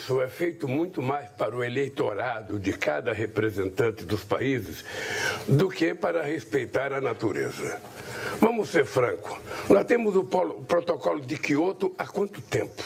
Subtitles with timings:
[0.00, 4.84] discurso é feito muito mais para o eleitorado de cada representante dos países
[5.46, 7.80] do que para respeitar a natureza.
[8.40, 12.82] Vamos ser francos, nós temos o protocolo de Quioto há quanto tempo?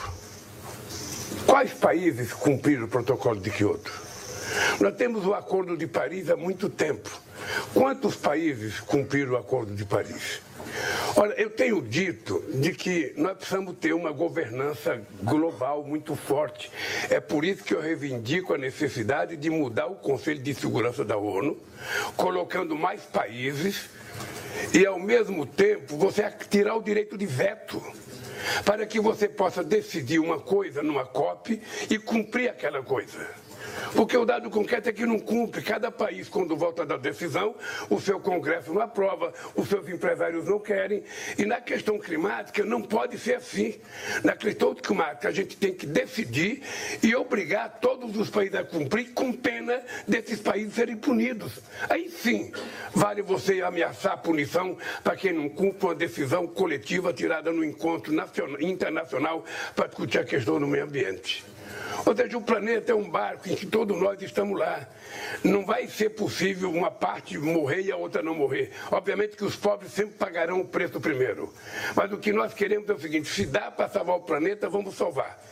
[1.46, 3.92] Quais países cumpriram o protocolo de Quioto?
[4.80, 7.10] Nós temos o Acordo de Paris há muito tempo.
[7.72, 10.40] Quantos países cumpriram o Acordo de Paris?
[11.16, 16.72] Olha, eu tenho dito de que nós precisamos ter uma governança global muito forte.
[17.08, 21.16] É por isso que eu reivindico a necessidade de mudar o Conselho de Segurança da
[21.16, 21.56] ONU,
[22.16, 23.88] colocando mais países
[24.72, 27.80] e, ao mesmo tempo, você tirar o direito de veto
[28.64, 33.43] para que você possa decidir uma coisa numa COP e cumprir aquela coisa.
[33.94, 35.62] Porque o dado concreto é que não cumpre.
[35.62, 37.54] Cada país, quando volta da decisão,
[37.90, 41.02] o seu Congresso não aprova, os seus empresários não querem.
[41.38, 43.80] E na questão climática não pode ser assim.
[44.22, 46.62] Na questão climática a gente tem que decidir
[47.02, 51.60] e obrigar todos os países a cumprir com pena desses países serem punidos.
[51.88, 52.52] Aí sim,
[52.94, 58.60] vale você ameaçar punição para quem não cumpre uma decisão coletiva tirada no encontro nacional,
[58.60, 61.44] internacional para discutir a questão do meio ambiente.
[62.06, 64.86] Ou seja, o planeta é um barco em que todos nós estamos lá.
[65.42, 68.70] Não vai ser possível uma parte morrer e a outra não morrer.
[68.90, 71.52] Obviamente que os pobres sempre pagarão o preço primeiro.
[71.94, 74.94] Mas o que nós queremos é o seguinte: se dá para salvar o planeta, vamos
[74.94, 75.42] salvar.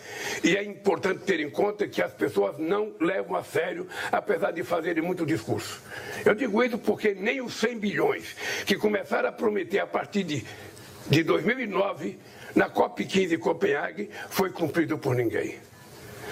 [0.43, 4.63] E é importante ter em conta que as pessoas não levam a sério, apesar de
[4.63, 5.81] fazerem muito discurso.
[6.25, 10.45] Eu digo isso porque nem os 100 bilhões que começaram a prometer a partir de,
[11.09, 12.19] de 2009,
[12.55, 15.59] na COP15 em Copenhague, foi cumprido por ninguém.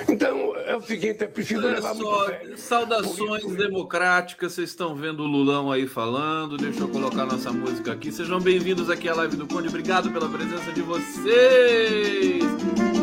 [0.09, 2.27] Então, é o seguinte, é preciso Olha levar só.
[2.56, 8.11] Saudações democráticas, vocês estão vendo o Lulão aí falando, deixa eu colocar nossa música aqui.
[8.11, 12.43] Sejam bem-vindos aqui à live do Conde, obrigado pela presença de vocês!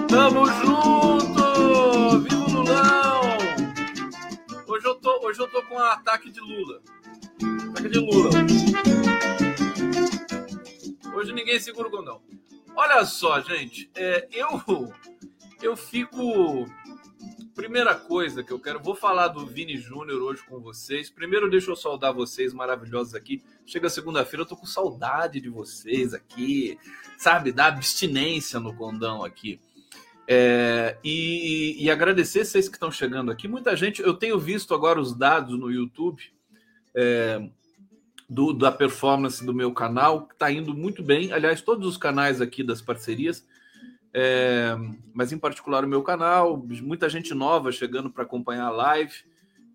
[0.07, 2.19] Tamo junto!
[2.19, 3.21] Viva o Lulão!
[4.67, 6.81] Hoje eu tô, hoje eu tô com um ataque de Lula.
[7.69, 8.29] Ataque de Lula.
[11.15, 12.21] Hoje ninguém segura o condão.
[12.75, 14.91] Olha só, gente, é, eu
[15.61, 16.65] eu fico.
[17.57, 21.09] Primeira coisa que eu quero, vou falar do Vini Júnior hoje com vocês.
[21.09, 23.43] Primeiro, deixa eu saudar vocês maravilhosos aqui.
[23.65, 26.77] Chega segunda-feira, eu tô com saudade de vocês aqui,
[27.17, 27.51] sabe?
[27.51, 29.59] Da abstinência no condão aqui.
[30.27, 33.47] É, e, e, agradecer vocês que estão chegando aqui.
[33.47, 36.21] Muita gente, eu tenho visto agora os dados no YouTube
[36.93, 37.41] é,
[38.29, 41.33] do, da performance do meu canal, que está indo muito bem.
[41.33, 43.43] Aliás, todos os canais aqui das parcerias
[44.13, 44.75] é,
[45.13, 49.13] mas em particular o meu canal, muita gente nova chegando para acompanhar a live.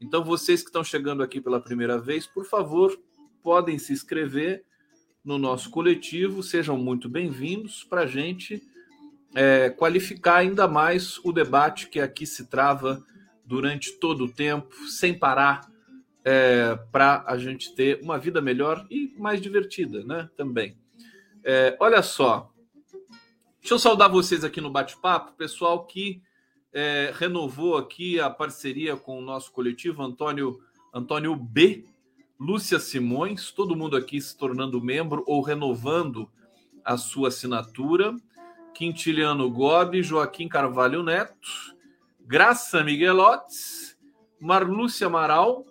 [0.01, 2.99] Então, vocês que estão chegando aqui pela primeira vez, por favor,
[3.43, 4.65] podem se inscrever
[5.25, 8.63] no nosso coletivo, sejam muito bem-vindos para a gente
[9.35, 13.03] é, qualificar ainda mais o debate que aqui se trava
[13.45, 15.71] durante todo o tempo, sem parar,
[16.25, 20.29] é, para a gente ter uma vida melhor e mais divertida, né?
[20.37, 20.77] Também.
[21.45, 22.52] É, olha só,
[23.63, 26.21] Deixa eu saudar vocês aqui no bate-papo, pessoal que
[26.73, 30.59] é, renovou aqui a parceria com o nosso coletivo, Antônio,
[30.93, 31.85] Antônio B,
[32.41, 36.29] Lúcia Simões, todo mundo aqui se tornando membro ou renovando
[36.85, 38.17] a sua assinatura,
[38.75, 41.77] Quintiliano Gobi, Joaquim Carvalho Neto,
[42.21, 43.97] Graça Miguelotes,
[44.41, 45.65] Marlúcia Amaral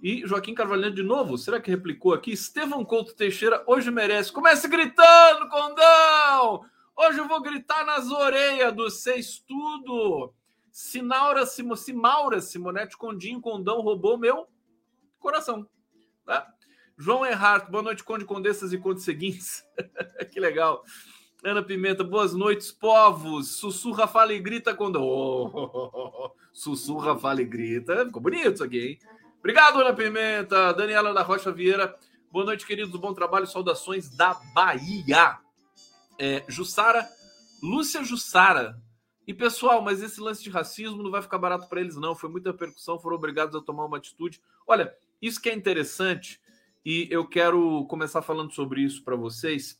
[0.00, 1.36] e Joaquim Carvalho Neto de novo.
[1.36, 2.30] Será que replicou aqui?
[2.30, 4.30] Estevão Couto Teixeira hoje merece.
[4.30, 6.77] Comece gritando, Condão!
[7.00, 10.34] Hoje eu vou gritar nas orelhas do Seis Tudo.
[10.72, 14.48] Sinaura, Simo, Simaura Simonetti Condinho Condão roubou meu
[15.20, 15.64] coração.
[16.26, 16.52] Tá?
[16.96, 19.64] João Erhardt, boa noite, Conde Condessas e Conde Seguintes.
[20.32, 20.82] que legal.
[21.44, 23.46] Ana Pimenta, boas noites, povos.
[23.46, 25.00] Sussurra, fala e grita quando.
[25.00, 28.06] Oh, sussurra, fala e grita.
[28.06, 28.98] Ficou bonito isso aqui, hein?
[29.38, 30.74] Obrigado, Ana Pimenta.
[30.74, 31.96] Daniela da Rocha Vieira,
[32.32, 32.98] boa noite, queridos.
[33.00, 35.38] Bom trabalho, saudações da Bahia
[36.18, 37.08] é, Jussara,
[37.62, 38.80] Lúcia Jussara.
[39.26, 42.14] E pessoal, mas esse lance de racismo não vai ficar barato para eles, não.
[42.14, 44.40] Foi muita percussão, foram obrigados a tomar uma atitude.
[44.66, 46.40] Olha, isso que é interessante,
[46.84, 49.78] e eu quero começar falando sobre isso para vocês,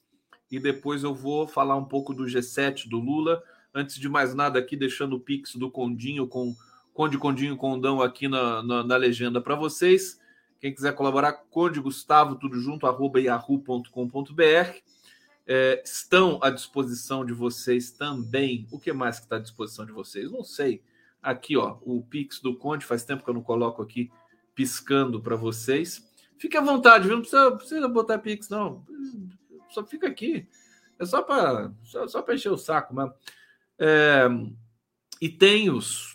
[0.50, 3.42] e depois eu vou falar um pouco do G7 do Lula.
[3.74, 6.54] Antes de mais nada, aqui deixando o Pix do Condinho com
[6.92, 10.20] Conde Condinho Condão aqui na, na, na legenda para vocês.
[10.60, 14.97] Quem quiser colaborar, Conde Gustavo, tudo junto, arroba yahoo.com.br
[15.48, 18.68] é, estão à disposição de vocês também.
[18.70, 20.30] O que mais que está à disposição de vocês?
[20.30, 20.82] Não sei.
[21.22, 24.10] Aqui, ó, o Pix do Conde, faz tempo que eu não coloco aqui
[24.54, 26.06] piscando para vocês.
[26.36, 27.16] Fique à vontade, viu?
[27.16, 28.84] Não precisa, precisa botar Pix, não.
[29.70, 30.46] Só fica aqui.
[30.98, 33.10] É só para só, só encher o saco, mas.
[33.78, 34.28] É,
[35.20, 35.66] e tem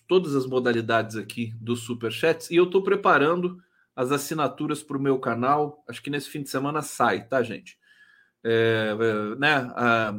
[0.07, 2.51] todas as modalidades aqui dos superchats.
[2.51, 3.62] E eu estou preparando
[3.95, 5.83] as assinaturas para o meu canal.
[5.88, 7.77] Acho que nesse fim de semana sai, tá, gente?
[8.44, 8.94] É,
[9.38, 9.54] né?
[9.75, 10.13] A,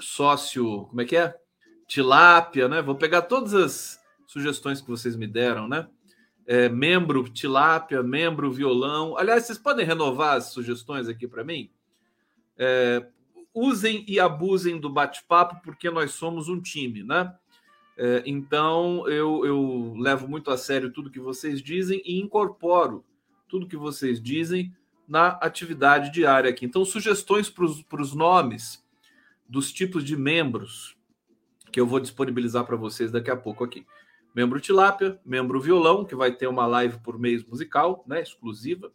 [0.00, 1.34] sócio, como é que é?
[1.86, 2.82] Tilápia, né?
[2.82, 5.88] Vou pegar todas as sugestões que vocês me deram, né?
[6.46, 9.16] É, membro tilápia, membro violão.
[9.16, 11.70] Aliás, vocês podem renovar as sugestões aqui para mim?
[12.56, 13.06] É,
[13.54, 17.34] usem e abusem do bate-papo, porque nós somos um time, né?
[17.96, 23.04] É, então eu, eu levo muito a sério tudo que vocês dizem e incorporo
[23.48, 24.72] tudo que vocês dizem
[25.10, 26.64] na atividade diária aqui.
[26.64, 28.82] Então, sugestões para os nomes
[29.48, 30.96] dos tipos de membros
[31.72, 33.84] que eu vou disponibilizar para vocês daqui a pouco aqui.
[34.34, 38.92] Membro tilápia, membro violão, que vai ter uma live por mês musical, né, exclusiva,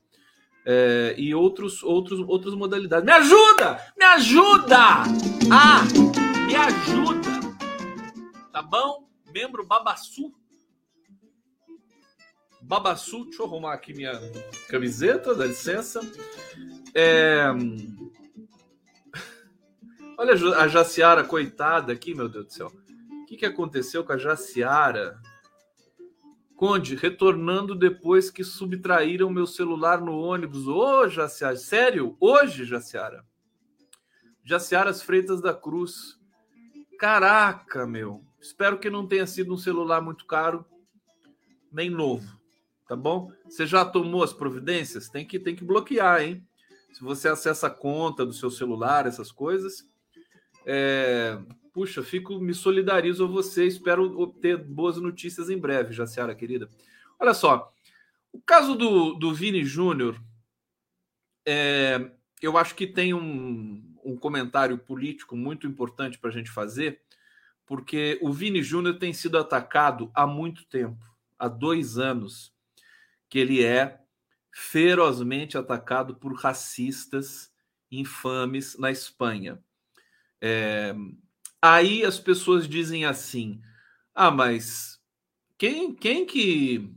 [0.65, 3.05] é, e outros, outros, outras modalidades.
[3.05, 3.93] Me ajuda!
[3.97, 4.77] Me ajuda!
[5.51, 5.83] Ah!
[6.47, 7.29] Me ajuda!
[8.53, 9.05] Tá bom?
[9.33, 10.33] Membro Babassu.
[12.65, 14.19] Babassu, deixa eu arrumar aqui minha
[14.67, 16.01] camiseta, dá licença.
[16.95, 17.45] É...
[20.17, 22.71] Olha a Jaciara, coitada aqui, meu Deus do céu.
[23.21, 25.21] O que, que aconteceu com a Jaciara?
[26.55, 30.67] Conde, retornando depois que subtraíram meu celular no ônibus.
[30.67, 32.17] Ô, oh, Jaciara, sério?
[32.19, 33.23] Hoje, Jaciara?
[34.43, 36.19] Jaciaras Freitas da Cruz.
[36.97, 38.25] Caraca, meu.
[38.39, 40.65] Espero que não tenha sido um celular muito caro,
[41.71, 42.34] nem novo,
[42.87, 43.31] tá bom?
[43.45, 45.09] Você já tomou as providências?
[45.09, 46.45] Tem que, tem que bloquear, hein?
[46.93, 49.87] Se você acessa a conta do seu celular, essas coisas,
[50.65, 51.37] é,
[51.73, 53.65] puxa, fico, me solidarizo a você.
[53.65, 56.69] Espero ter boas notícias em breve, Jaciara querida.
[57.19, 57.73] Olha só,
[58.31, 60.21] o caso do, do Vini Júnior,
[61.45, 62.11] é,
[62.41, 67.01] eu acho que tem um, um comentário político muito importante para a gente fazer,
[67.65, 71.03] porque o Vini Júnior tem sido atacado há muito tempo
[71.37, 72.54] há dois anos
[73.35, 73.99] que ele é
[74.49, 77.51] ferozmente atacado por racistas
[77.91, 79.61] infames na Espanha.
[80.39, 80.95] É,
[81.61, 83.61] aí as pessoas dizem assim:
[84.13, 85.01] ah, mas
[85.57, 86.95] quem, quem que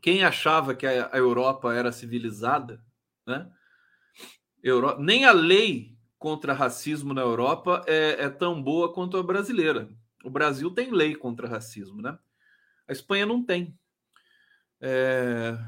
[0.00, 2.80] quem achava que a, Europa era civilizada,
[3.26, 3.50] né?
[4.62, 4.96] Euro...
[5.00, 9.88] Nem a lei contra racismo na Europa é, é, tão boa quanto a brasileira.
[10.22, 12.16] O Brasil tem lei contra racismo, né?
[12.86, 13.76] A Espanha não tem.
[14.80, 15.58] É...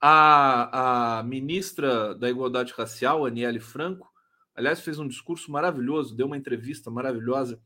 [0.00, 4.08] A, a ministra da Igualdade Racial, Aniele Franco,
[4.54, 7.60] aliás, fez um discurso maravilhoso, deu uma entrevista maravilhosa,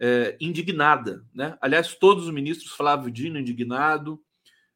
[0.00, 1.24] é, indignada.
[1.32, 1.56] Né?
[1.60, 4.20] Aliás, todos os ministros, Flávio Dino indignado,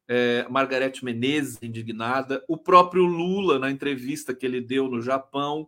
[0.07, 5.67] é, Margarete Menezes indignada, o próprio Lula, na entrevista que ele deu no Japão,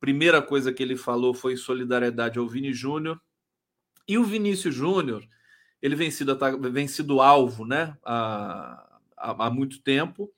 [0.00, 3.20] primeira coisa que ele falou foi solidariedade ao Vini Júnior.
[4.06, 5.26] E o Vinícius Júnior,
[5.82, 8.93] ele vem sido alvo né, há,
[9.24, 10.32] há, muito tempo.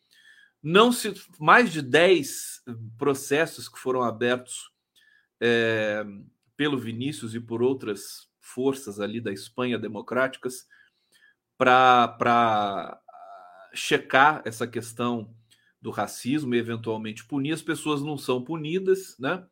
[0.62, 2.62] Não se mais de 10
[2.98, 4.70] processos que foram abertos
[5.40, 6.04] é,
[6.56, 10.66] pelo Vinícius e por outras forças ali da Espanha democráticas
[11.58, 13.00] para
[13.74, 15.34] checar essa questão
[15.80, 17.52] do racismo e eventualmente punir.
[17.52, 19.44] As pessoas não são punidas, né?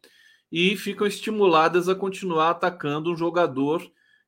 [0.51, 3.83] E ficam estimuladas a continuar atacando um jogador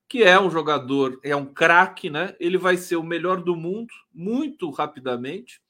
[0.09, 2.37] que é um jogador, é um craque, né?
[2.39, 5.61] Ele vai ser o melhor do mundo muito rapidamente.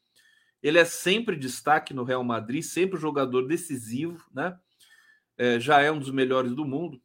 [0.62, 4.58] Ele é sempre destaque no Real Madrid, sempre jogador decisivo, né?
[5.36, 7.00] é, já é um dos melhores do mundo.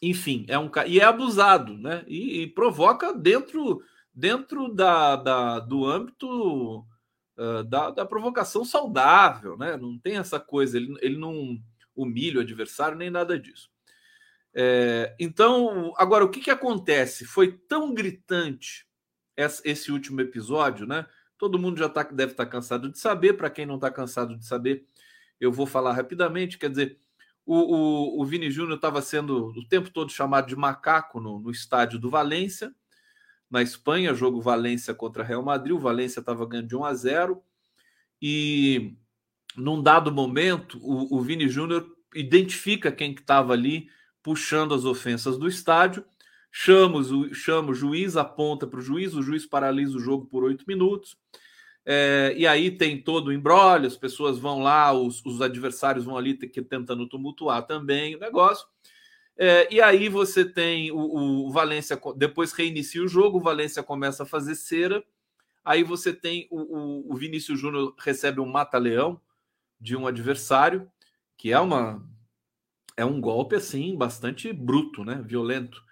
[0.00, 2.04] Enfim, é um e é abusado, né?
[2.08, 3.82] E, e provoca dentro
[4.12, 6.80] dentro da, da do âmbito
[7.38, 9.76] uh, da, da, provocação saudável, né?
[9.76, 11.56] Não tem essa coisa, ele, ele não
[11.94, 13.70] humilha o adversário nem nada disso.
[14.54, 17.24] É, então, agora o que, que acontece?
[17.24, 18.86] Foi tão gritante
[19.36, 21.06] esse último episódio, né?
[21.38, 23.34] Todo mundo já tá, deve estar tá cansado de saber.
[23.34, 24.86] Para quem não está cansado de saber,
[25.40, 26.58] eu vou falar rapidamente.
[26.58, 26.98] Quer dizer,
[27.44, 31.50] o, o, o Vini Júnior estava sendo o tempo todo chamado de macaco no, no
[31.50, 32.72] estádio do Valência,
[33.50, 35.74] na Espanha, jogo Valência contra Real Madrid.
[35.74, 37.42] O Valência estava ganhando de 1 a 0
[38.20, 38.94] e
[39.56, 43.88] num dado momento o, o Vini Júnior identifica quem que estava ali
[44.22, 46.04] puxando as ofensas do estádio,
[46.50, 50.44] chama o, chama o juiz, aponta para o juiz, o juiz paralisa o jogo por
[50.44, 51.16] oito minutos.
[51.84, 56.16] É, e aí tem todo o embrólio, as pessoas vão lá, os, os adversários vão
[56.16, 58.66] ali tentando tumultuar também o negócio.
[59.36, 64.22] É, e aí você tem o, o, Valência, depois reinicia o jogo, o Valência começa
[64.22, 65.02] a fazer cera.
[65.64, 69.20] Aí você tem o, o, o Vinícius Júnior recebe um mata-leão
[69.80, 70.88] de um adversário,
[71.36, 72.06] que é uma
[72.96, 75.82] é um golpe assim bastante bruto, né, violento.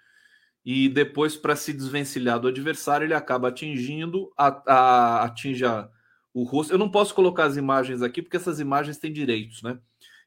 [0.63, 5.89] e depois, para se desvencilhar do adversário, ele acaba atingindo, a, a, atinge a,
[6.33, 6.71] o rosto.
[6.71, 9.79] Eu não posso colocar as imagens aqui, porque essas imagens têm direitos, né?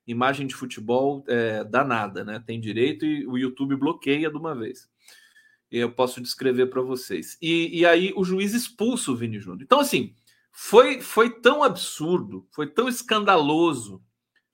[0.07, 2.43] Imagem de futebol é, danada, né?
[2.45, 4.89] Tem direito e o YouTube bloqueia de uma vez.
[5.71, 7.39] Eu posso descrever para vocês.
[7.41, 9.63] E, e aí o juiz expulsa o Vini Júnior.
[9.63, 10.15] Então, assim,
[10.53, 14.03] foi, foi tão absurdo, foi tão escandaloso,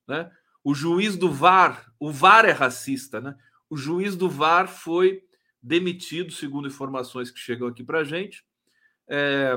[0.06, 0.30] né?
[0.62, 3.36] O juiz do VAR, o VAR é racista, né?
[3.68, 5.22] O juiz do VAR foi
[5.62, 8.44] demitido, segundo informações que chegam aqui para gente.
[9.08, 9.56] É,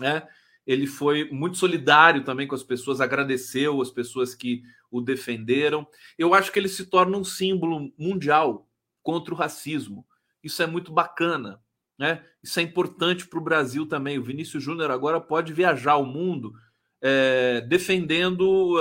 [0.00, 0.26] né?
[0.66, 5.86] Ele foi muito solidário também com as pessoas, agradeceu as pessoas que o defenderam.
[6.18, 8.66] Eu acho que ele se torna um símbolo mundial
[9.02, 10.06] contra o racismo.
[10.42, 11.60] Isso é muito bacana,
[11.98, 12.24] né?
[12.42, 14.18] Isso é importante para o Brasil também.
[14.18, 16.54] O Vinícius Júnior agora pode viajar o mundo
[17.02, 18.76] é, defendendo,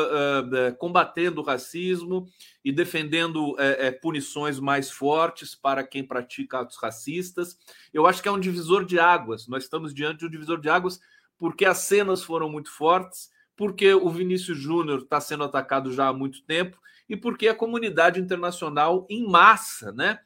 [0.54, 2.28] é, combatendo o racismo
[2.64, 7.58] e defendendo é, punições mais fortes para quem pratica atos racistas.
[7.94, 9.48] Eu acho que é um divisor de águas.
[9.48, 11.00] Nós estamos diante de um divisor de águas
[11.38, 16.14] porque as cenas foram muito fortes, porque o Vinícius Júnior está sendo atacado já há
[16.14, 16.80] muito tempo
[17.10, 20.20] e porque a comunidade internacional, em massa, né,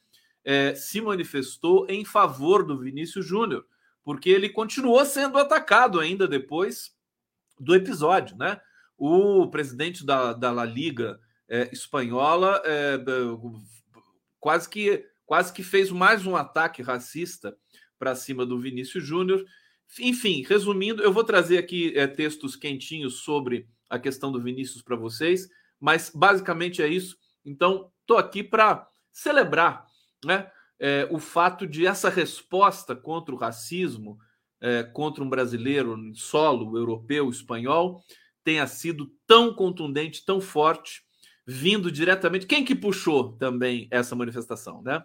[0.75, 3.65] se manifestou em favor do Vinícius Júnior,
[4.03, 6.91] porque ele continuou sendo atacado ainda depois
[7.59, 8.59] do episódio, né?
[8.97, 12.97] O presidente da, da La Liga é, espanhola é,
[14.39, 17.55] quase que quase que fez mais um ataque racista
[17.99, 19.45] para cima do Vinícius Júnior.
[19.99, 24.95] Enfim, resumindo, eu vou trazer aqui é, textos quentinhos sobre a questão do Vinícius para
[24.95, 25.47] vocês,
[25.79, 27.15] mas basicamente é isso.
[27.45, 29.85] Então, estou aqui para celebrar
[30.25, 30.49] né,
[30.79, 34.17] é, o fato de essa resposta contra o racismo
[34.61, 38.03] é, contra um brasileiro solo europeu, espanhol,
[38.43, 41.01] tenha sido tão contundente, tão forte,
[41.45, 42.45] vindo diretamente.
[42.45, 45.03] Quem que puxou também essa manifestação, né?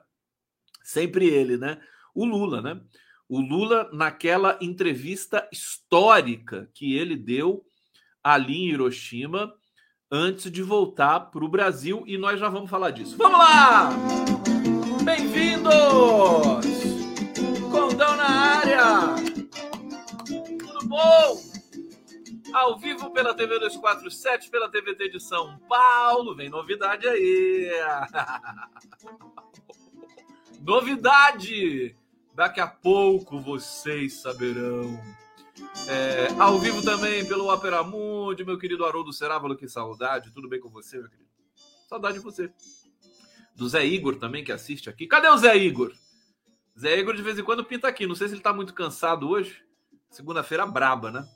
[0.82, 1.80] Sempre ele, né?
[2.14, 2.80] O Lula, né?
[3.28, 7.64] O Lula, naquela entrevista histórica que ele deu
[8.22, 9.52] ali em Hiroshima,
[10.10, 13.16] antes de voltar para o Brasil, e nós já vamos falar disso.
[13.16, 13.90] Vamos lá!
[15.02, 16.83] Bem-vindos!
[20.94, 21.42] Bom?
[22.52, 26.36] Ao vivo pela TV 247, pela TVT de São Paulo.
[26.36, 27.68] Vem novidade aí.
[30.62, 31.96] novidade!
[32.32, 34.96] Daqui a pouco vocês saberão.
[35.88, 40.32] É, ao vivo também pelo Opera Mundi, meu querido Haroldo Cerávalo, que saudade.
[40.32, 41.28] Tudo bem com você, meu querido?
[41.88, 42.52] Saudade de você.
[43.56, 45.06] Do Zé Igor também, que assiste aqui.
[45.06, 45.92] Cadê o Zé Igor?
[46.78, 48.06] Zé Igor de vez em quando pinta aqui.
[48.06, 49.64] Não sei se ele tá muito cansado hoje.
[50.14, 51.28] Segunda-feira braba, né?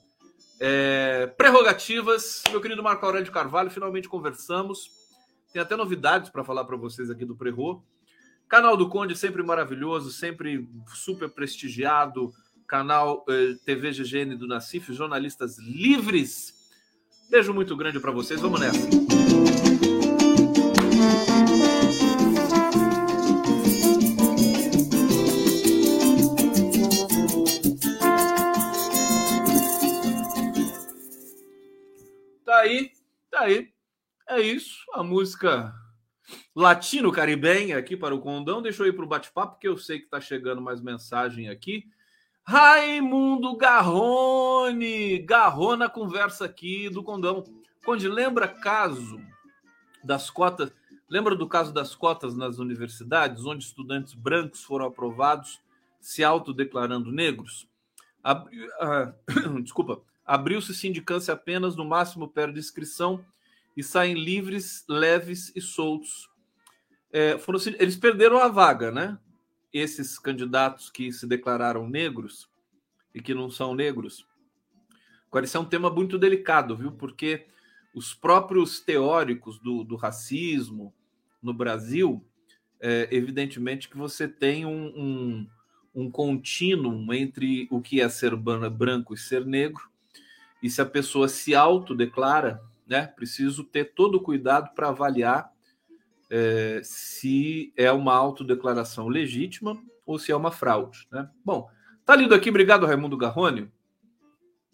[0.61, 4.89] É, prerrogativas, meu querido Marco Aurélio Carvalho, finalmente conversamos.
[5.53, 7.85] Tem até novidades para falar para vocês aqui do Prerro.
[8.49, 12.33] Canal do Conde sempre maravilhoso, sempre super prestigiado
[12.69, 16.55] canal eh, TV GGN do Nacif, jornalistas livres.
[17.29, 18.41] Beijo muito grande para vocês.
[18.41, 19.68] Vamos nessa.
[33.39, 33.73] Tá aí.
[34.29, 34.85] É isso.
[34.93, 35.73] A música
[36.55, 38.61] latino-caribenha aqui para o Condão.
[38.61, 41.85] Deixa eu ir para o bate-papo, porque eu sei que está chegando mais mensagem aqui.
[42.45, 47.45] Raimundo Garrone, Garrona conversa aqui do Condão.
[47.85, 49.21] Conde, lembra caso
[50.03, 50.73] das cotas,
[51.09, 55.61] lembra do caso das cotas nas universidades, onde estudantes brancos foram aprovados
[56.01, 57.69] se autodeclarando negros?
[58.23, 63.25] Abri, uh, desculpa, abriu-se sindicância apenas, no máximo perde inscrição
[63.79, 66.29] e saem livres, leves e soltos.
[67.13, 69.17] É, foram, eles perderam a vaga, né?
[69.73, 72.51] Esses candidatos que se declararam negros
[73.15, 74.27] e que não são negros.
[75.29, 76.91] Agora, isso é um tema muito delicado, viu?
[76.91, 77.47] Porque
[77.95, 80.93] os próprios teóricos do, do racismo
[81.41, 82.27] no Brasil,
[82.81, 85.49] é, evidentemente que você tem um, um,
[85.95, 89.89] um contínuo entre o que é ser branco e ser negro,
[90.61, 93.07] e se a pessoa se autodeclara né?
[93.07, 95.53] Preciso ter todo o cuidado para avaliar
[96.31, 101.29] é, se é uma autodeclaração legítima ou se é uma fraude, né?
[101.45, 101.69] Bom,
[102.05, 103.71] tá lido aqui, obrigado Raimundo Garrone.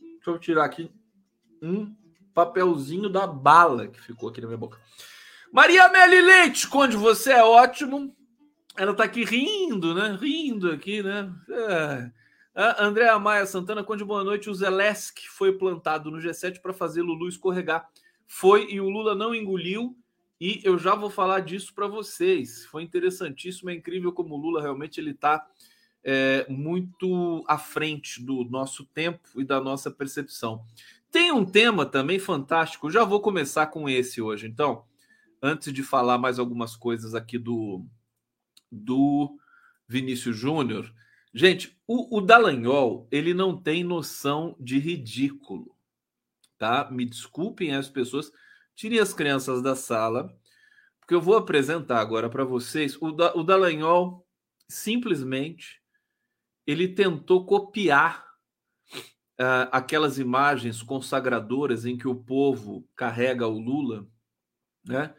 [0.00, 0.90] Deixa eu tirar aqui
[1.60, 1.94] um
[2.32, 4.78] papelzinho da bala que ficou aqui na minha boca.
[5.52, 8.14] Maria Meli Leite, Conde, você é ótimo.
[8.76, 10.18] Ela tá aqui rindo, né?
[10.20, 11.32] Rindo aqui, né?
[11.48, 12.10] É.
[12.78, 14.50] Andréa Maia Santana, Conde, boa noite.
[14.50, 17.88] O Zelensky foi plantado no G7 para fazer Lulu escorregar
[18.26, 19.96] foi e o Lula não engoliu.
[20.40, 22.66] E eu já vou falar disso para vocês.
[22.66, 25.46] Foi interessantíssimo, é incrível como o Lula realmente ele está
[26.02, 30.64] é, muito à frente do nosso tempo e da nossa percepção.
[31.10, 32.90] Tem um tema também fantástico.
[32.90, 34.46] Já vou começar com esse hoje.
[34.46, 34.84] Então,
[35.40, 37.84] antes de falar mais algumas coisas aqui do
[38.70, 39.38] do
[39.86, 40.92] Vinícius Júnior,
[41.32, 45.73] gente, o, o Dallagnol ele não tem noção de ridículo
[46.64, 46.90] tá?
[46.90, 48.32] Me desculpem as pessoas,
[48.74, 50.34] tirem as crianças da sala,
[50.98, 54.26] porque eu vou apresentar agora para vocês o, da, o Dallagnol
[54.66, 55.82] simplesmente
[56.66, 58.26] ele tentou copiar
[59.38, 64.08] uh, aquelas imagens consagradoras em que o povo carrega o Lula,
[64.86, 65.14] né?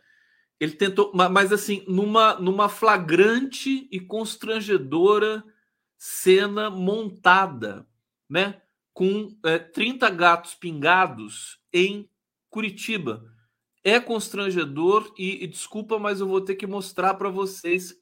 [0.60, 5.44] Ele tentou, mas assim, numa, numa flagrante e constrangedora
[5.96, 7.86] cena montada,
[8.28, 8.64] né?
[8.96, 12.10] Com é, 30 gatos pingados em
[12.50, 13.22] Curitiba.
[13.84, 17.94] É constrangedor e, e desculpa, mas eu vou ter que mostrar para vocês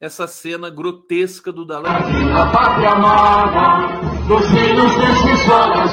[0.00, 1.92] essa cena grotesca do Dalai
[2.32, 5.90] A pátria amada, dos filhos desses solos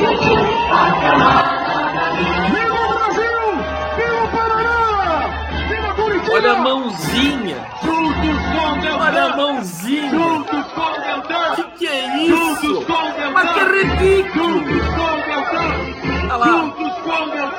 [0.00, 0.14] Viva
[0.96, 1.10] o
[1.90, 2.57] Brasil!
[13.38, 14.64] Mas que ridículo!
[16.42, 17.14] Juntos com!
[17.22, 17.54] Olha lá.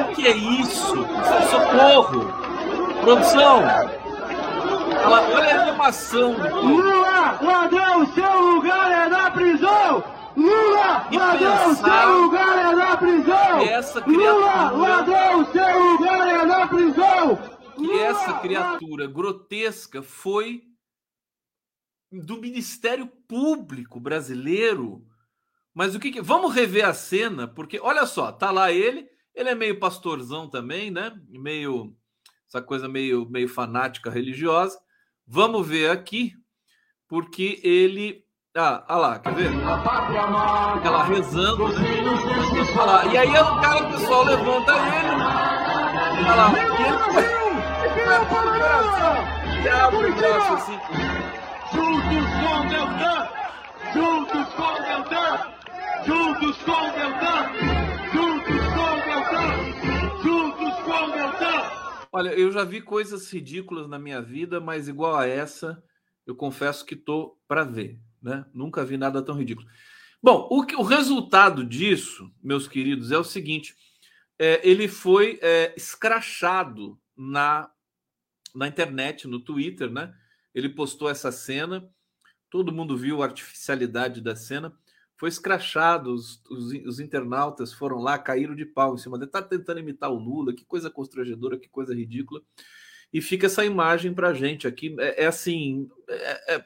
[0.00, 1.06] O que é isso?
[1.50, 2.34] Socorro!
[3.02, 3.62] Produção!
[5.06, 6.34] Olha, a animação.
[6.64, 10.02] Lula, ladrão, seu lugar é na prisão!
[10.36, 13.60] Lula, E ladrão, seu lugar é na prisão!
[14.04, 17.53] Lula, ladrão, seu lugar é na prisão!
[17.86, 20.62] Que essa criatura grotesca foi
[22.10, 25.06] do Ministério Público brasileiro.
[25.74, 29.48] Mas o que, que vamos rever a cena, porque olha só, tá lá ele, ele
[29.48, 31.12] é meio pastorzão também, né?
[31.28, 31.96] Meio
[32.48, 34.78] essa coisa meio meio fanática religiosa.
[35.26, 36.32] Vamos ver aqui,
[37.08, 38.24] porque ele
[38.56, 39.50] ah, olha lá, quer ver?
[39.50, 41.74] Fica lá rezando, né?
[42.78, 45.08] Olha lá, e aí o cara, o pessoal levanta ele,
[46.20, 47.43] olha lá, e ele
[48.14, 48.20] Brasil!
[48.20, 49.64] Viva o Paraná!
[49.64, 50.14] e abre o.
[51.74, 53.28] Juntos com Deltan!
[53.92, 55.54] Juntos com Deltan!
[56.06, 57.40] Juntos com Deltan!
[58.12, 60.22] Juntos com Deltan!
[60.22, 62.08] Juntos com Deltan!
[62.12, 65.82] Olha, eu já vi coisas ridículas na minha vida, mas igual a essa,
[66.26, 68.44] eu confesso que tô para ver, né?
[68.54, 69.66] Nunca vi nada tão ridículo.
[70.22, 73.74] Bom, o, que- o resultado disso, meus queridos, é o seguinte:
[74.38, 77.68] é, ele foi é, escrachado na,
[78.54, 80.14] na internet, no Twitter, né?
[80.54, 81.88] Ele postou essa cena,
[82.48, 84.72] todo mundo viu a artificialidade da cena,
[85.16, 89.42] foi escrachado, os, os, os, internautas foram lá, caíram de pau em cima dele, tá
[89.42, 92.42] tentando imitar o Lula, que coisa constrangedora, que coisa ridícula.
[93.12, 94.96] E fica essa imagem pra gente aqui.
[94.98, 95.88] É, é assim.
[96.08, 96.64] É, é,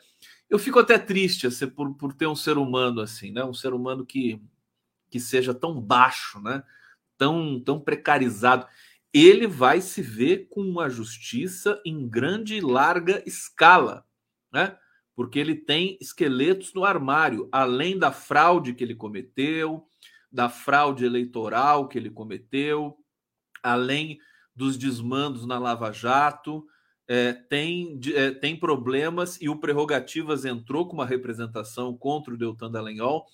[0.49, 3.45] eu fico até triste assim, por, por ter um ser humano assim, né?
[3.45, 4.41] Um ser humano que,
[5.11, 6.63] que seja tão baixo, né?
[7.19, 8.67] Tão, tão precarizado.
[9.13, 14.05] Ele vai se ver com uma justiça em grande e larga escala,
[14.53, 14.77] né?
[15.19, 19.85] porque ele tem esqueletos no armário, além da fraude que ele cometeu,
[20.31, 22.97] da fraude eleitoral que ele cometeu,
[23.63, 24.19] além
[24.55, 26.65] dos desmandos na Lava Jato,
[27.09, 32.71] é, tem, é, tem problemas e o Prerrogativas entrou com uma representação contra o Deltan
[32.71, 33.27] Dallagnol.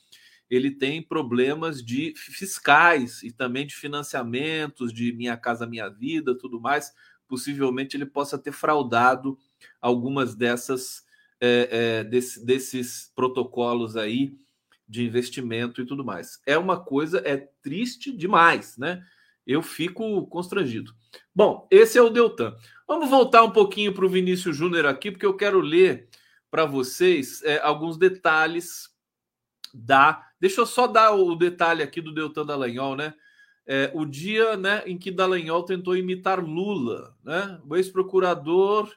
[0.50, 6.60] Ele tem problemas de fiscais e também de financiamentos de Minha Casa Minha Vida, tudo
[6.60, 6.92] mais.
[7.26, 9.38] Possivelmente ele possa ter fraudado
[9.80, 11.04] algumas dessas
[11.40, 14.34] é, é, desse, desses protocolos aí
[14.88, 16.40] de investimento e tudo mais.
[16.46, 19.04] É uma coisa, é triste demais, né?
[19.46, 20.94] Eu fico constrangido.
[21.34, 22.56] Bom, esse é o Deltan.
[22.86, 26.08] Vamos voltar um pouquinho para o Vinícius Júnior aqui, porque eu quero ler
[26.50, 28.88] para vocês é, alguns detalhes
[29.74, 30.24] da.
[30.40, 33.14] Deixa eu só dar o detalhe aqui do Deltan Dallagnol, né?
[33.66, 37.60] É, o dia né, em que Dallagnol tentou imitar Lula, né?
[37.68, 38.94] O ex-procurador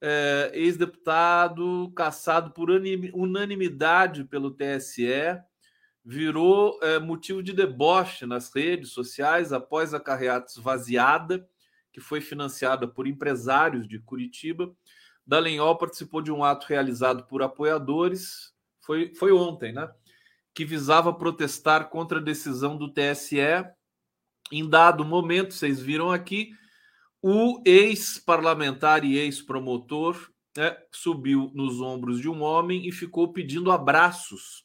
[0.00, 5.40] é, ex-deputado caçado por unanimidade pelo TSE,
[6.04, 11.46] virou é, motivo de deboche nas redes sociais após a carreata esvaziada,
[11.92, 14.72] que foi financiada por empresários de Curitiba.
[15.26, 18.54] Dallagnol participou de um ato realizado por apoiadores,
[18.88, 19.86] foi, foi ontem, né?
[20.54, 23.36] Que visava protestar contra a decisão do TSE.
[24.50, 26.52] Em dado momento, vocês viram aqui,
[27.20, 34.64] o ex-parlamentar e ex-promotor né, subiu nos ombros de um homem e ficou pedindo abraços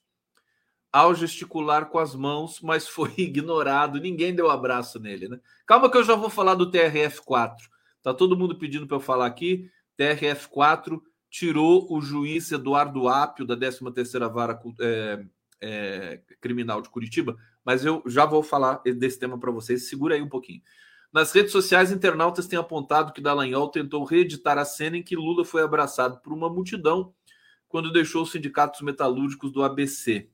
[0.89, 3.99] ao gesticular com as mãos, mas foi ignorado.
[3.99, 5.38] Ninguém deu abraço nele, né?
[5.65, 7.57] Calma que eu já vou falar do TRF4.
[8.01, 9.69] Tá todo mundo pedindo para eu falar aqui.
[9.99, 11.01] TRF4
[11.34, 15.26] tirou o juiz Eduardo Apio da 13ª Vara é,
[15.60, 19.89] é, Criminal de Curitiba, mas eu já vou falar desse tema para vocês.
[19.89, 20.62] Segura aí um pouquinho.
[21.12, 25.43] Nas redes sociais, internautas têm apontado que Dallagnol tentou reeditar a cena em que Lula
[25.43, 27.12] foi abraçado por uma multidão
[27.67, 30.30] quando deixou os sindicatos metalúrgicos do ABC.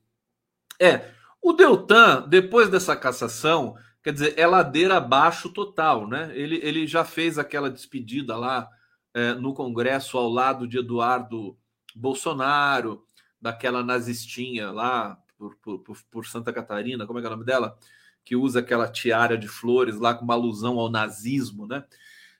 [0.78, 1.08] É,
[1.40, 6.30] o Deltan, depois dessa cassação, quer dizer, é ladeira abaixo total, né?
[6.34, 8.68] Ele, ele já fez aquela despedida lá
[9.14, 11.56] é, no Congresso ao lado de Eduardo
[11.94, 13.04] Bolsonaro,
[13.40, 17.76] daquela nazistinha lá por, por, por Santa Catarina, como é é o nome dela?
[18.24, 21.84] que usa aquela tiara de flores lá com uma alusão ao nazismo, né?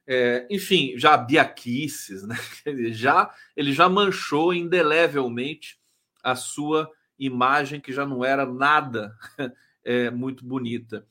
[0.07, 2.37] É, enfim, já biaquices, né?
[2.93, 5.79] já, ele já manchou indelevelmente
[6.23, 9.17] a sua imagem, que já não era nada
[9.85, 11.07] é, muito bonita.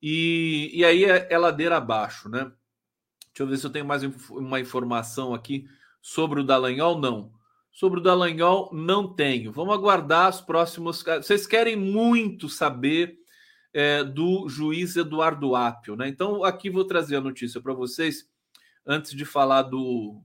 [0.00, 2.50] E, e aí é, é ladeira abaixo, né?
[3.32, 5.66] Deixa eu ver se eu tenho mais uma informação aqui
[6.02, 7.00] sobre o Dallagnol.
[7.00, 7.32] Não.
[7.70, 9.50] Sobre o Dallagnol, não tenho.
[9.50, 11.02] Vamos aguardar os próximos.
[11.02, 13.18] Vocês querem muito saber
[13.72, 15.96] é, do juiz Eduardo Apio.
[15.96, 16.08] Né?
[16.08, 18.28] Então, aqui vou trazer a notícia para vocês,
[18.86, 20.20] antes de falar do,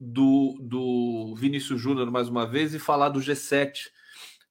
[0.00, 3.86] do, do Vinícius Júnior mais uma vez e falar do G7,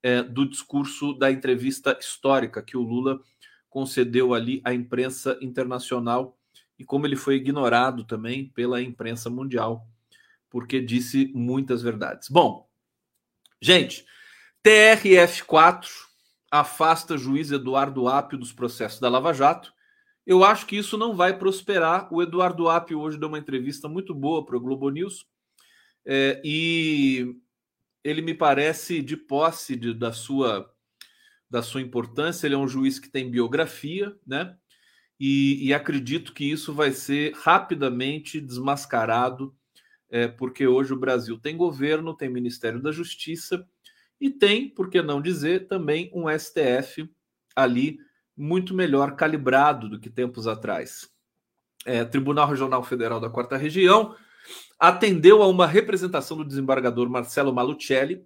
[0.02, 3.20] é, do discurso da entrevista histórica que o Lula
[3.70, 6.38] concedeu ali à imprensa internacional
[6.82, 9.88] e como ele foi ignorado também pela imprensa mundial,
[10.50, 12.28] porque disse muitas verdades.
[12.28, 12.68] Bom,
[13.62, 14.04] gente,
[14.66, 15.88] TRF4
[16.50, 19.72] afasta juiz Eduardo Apio dos processos da Lava Jato.
[20.26, 22.12] Eu acho que isso não vai prosperar.
[22.12, 25.28] O Eduardo Apio hoje deu uma entrevista muito boa para o Globo News
[26.04, 27.36] é, e
[28.04, 30.68] ele me parece de posse de, da sua
[31.48, 32.48] da sua importância.
[32.48, 34.58] Ele é um juiz que tem biografia, né?
[35.24, 39.56] E, e acredito que isso vai ser rapidamente desmascarado,
[40.10, 43.64] é, porque hoje o Brasil tem governo, tem Ministério da Justiça
[44.20, 47.08] e tem, por que não dizer, também um STF
[47.56, 48.00] ali
[48.36, 51.08] muito melhor calibrado do que tempos atrás.
[51.86, 54.16] É, Tribunal Regional Federal da Quarta Região
[54.80, 58.26] atendeu a uma representação do desembargador Marcelo Malucelli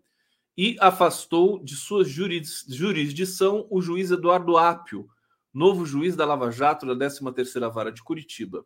[0.57, 5.09] e afastou de sua jurisdição o juiz Eduardo Apio,
[5.55, 8.65] novo juiz da Lava Jato da 13ª Vara de Curitiba.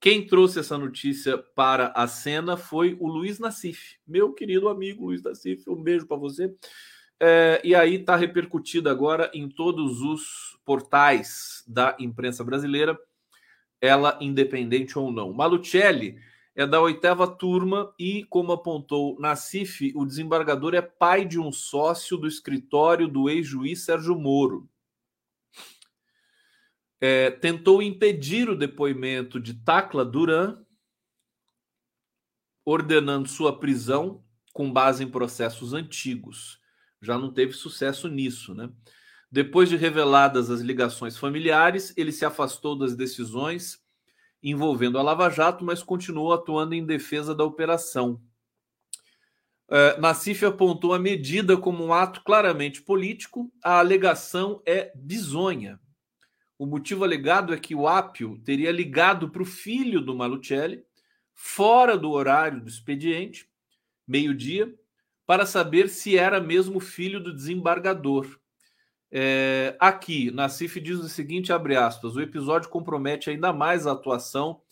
[0.00, 5.22] Quem trouxe essa notícia para a cena foi o Luiz Nassif, meu querido amigo Luiz
[5.22, 5.68] Nassif.
[5.68, 6.54] Um beijo para você.
[7.20, 12.98] É, e aí está repercutido agora em todos os portais da imprensa brasileira,
[13.78, 15.34] ela independente ou não.
[15.34, 16.18] Malucelli
[16.54, 22.16] é da oitava turma e, como apontou Nacife, o desembargador é pai de um sócio
[22.16, 24.66] do escritório do ex-juiz Sérgio Moro.
[27.00, 30.64] É, tentou impedir o depoimento de Tacla Duran,
[32.64, 36.58] ordenando sua prisão com base em processos antigos.
[37.00, 38.70] Já não teve sucesso nisso, né?
[39.30, 43.84] Depois de reveladas as ligações familiares, ele se afastou das decisões
[44.42, 48.20] envolvendo a Lava Jato, mas continuou atuando em defesa da operação.
[49.68, 53.52] Uh, Nassif apontou a medida como um ato claramente político.
[53.62, 55.80] A alegação é bizonha.
[56.58, 60.82] O motivo alegado é que o Apio teria ligado para o filho do Malucelli,
[61.34, 63.48] fora do horário do expediente,
[64.06, 64.74] meio-dia,
[65.26, 68.38] para saber se era mesmo filho do desembargador.
[69.10, 74.62] É, aqui, Nassif diz o seguinte, abre aspas, o episódio compromete ainda mais a atuação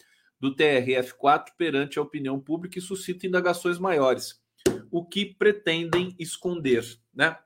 [0.41, 4.43] do TRF4 perante a opinião pública e suscita indagações maiores,
[4.91, 7.39] o que pretendem esconder, né?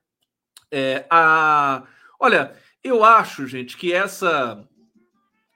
[0.70, 1.86] É, a,
[2.20, 4.66] olha, eu acho, gente, que essa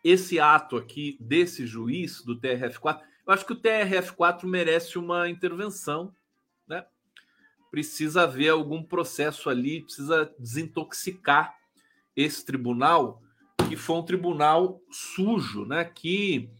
[0.04, 6.12] esse ato aqui desse juiz do TRF4, eu acho que o TRF4 merece uma intervenção,
[6.66, 6.84] né?
[7.70, 11.56] precisa haver algum processo ali, precisa desintoxicar
[12.16, 13.22] esse tribunal,
[13.68, 15.84] que foi um tribunal sujo, né?
[15.84, 16.50] Que,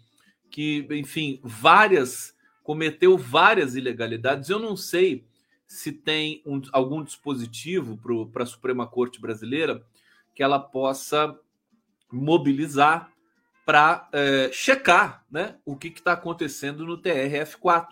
[0.48, 4.48] que enfim, várias cometeu várias ilegalidades.
[4.48, 5.27] Eu não sei
[5.66, 7.98] se tem um, algum dispositivo
[8.33, 9.85] para a Suprema Corte brasileira
[10.35, 11.38] que ela possa
[12.11, 13.11] mobilizar
[13.64, 17.87] para é, checar né, o que está acontecendo no TRF4.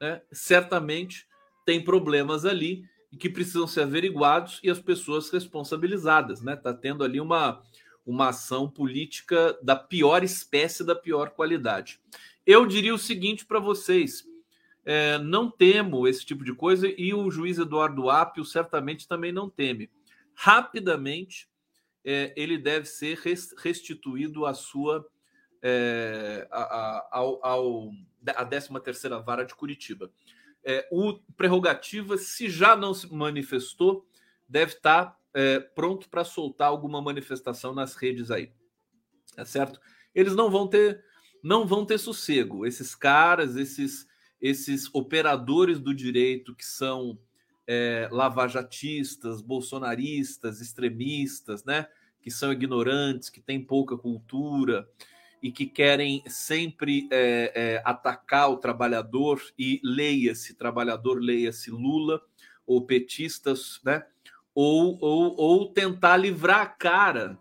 [0.00, 0.22] Né?
[0.32, 1.26] Certamente
[1.64, 2.84] tem problemas ali
[3.18, 6.54] que precisam ser averiguados e as pessoas responsabilizadas, né?
[6.54, 7.62] Tá tendo ali uma
[8.06, 11.98] uma ação política da pior espécie, da pior qualidade.
[12.46, 14.24] Eu diria o seguinte para vocês:
[14.84, 19.50] é, não temo esse tipo de coisa e o juiz Eduardo Apio certamente também não
[19.50, 19.90] teme.
[20.36, 21.48] Rapidamente,
[22.04, 23.18] é, ele deve ser
[23.58, 25.04] restituído à sua
[25.62, 27.90] é, a, ao, ao,
[28.26, 30.12] a 13 terceira vara de Curitiba
[30.66, 34.04] é, o Prerrogativa, se já não se manifestou,
[34.48, 38.52] deve estar é, pronto para soltar alguma manifestação nas redes aí.
[39.36, 39.80] Tá certo?
[40.12, 41.04] Eles não vão ter
[41.42, 42.66] não vão ter sossego.
[42.66, 44.08] Esses caras, esses
[44.40, 47.18] esses operadores do direito que são
[47.66, 51.86] é, lavajatistas, bolsonaristas, extremistas, né?
[52.20, 54.88] Que são ignorantes, que têm pouca cultura,
[55.42, 62.20] e que querem sempre é, é, atacar o trabalhador e leia-se trabalhador, leia-se Lula
[62.66, 64.04] ou petistas, né?
[64.54, 67.38] Ou, ou, ou tentar livrar a cara.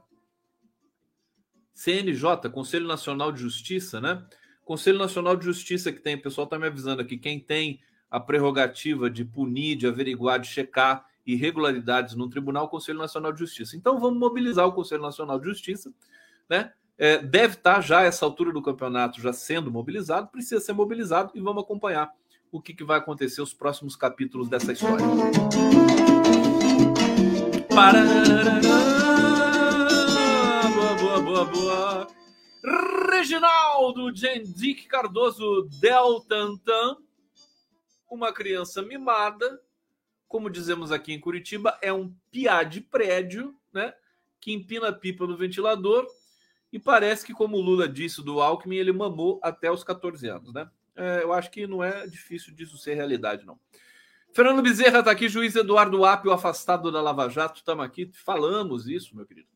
[1.73, 4.25] CNJ, Conselho Nacional de Justiça, né?
[4.63, 8.19] Conselho Nacional de Justiça que tem, o pessoal está me avisando aqui, quem tem a
[8.19, 13.75] prerrogativa de punir, de averiguar, de checar irregularidades no tribunal, Conselho Nacional de Justiça.
[13.75, 15.91] Então vamos mobilizar o Conselho Nacional de Justiça,
[16.49, 16.71] né?
[16.97, 21.41] é, deve estar já essa altura do campeonato já sendo mobilizado, precisa ser mobilizado e
[21.41, 22.11] vamos acompanhar
[22.51, 25.05] o que, que vai acontecer os próximos capítulos dessa história.
[30.73, 32.07] Boa, boa, boa, boa.
[33.11, 36.97] Reginaldo Gendic Cardoso Deltantan,
[38.09, 39.61] uma criança mimada,
[40.27, 43.93] como dizemos aqui em Curitiba, é um piá de prédio, né?
[44.39, 46.07] Que empina a pipa no ventilador
[46.71, 50.53] e parece que, como o Lula disse do Alckmin, ele mamou até os 14 anos,
[50.53, 50.69] né?
[50.95, 53.59] É, eu acho que não é difícil disso ser realidade, não.
[54.33, 57.59] Fernando Bezerra está aqui, juiz Eduardo Apio, afastado da Lava Jato.
[57.59, 59.47] Estamos aqui, falamos isso, meu querido.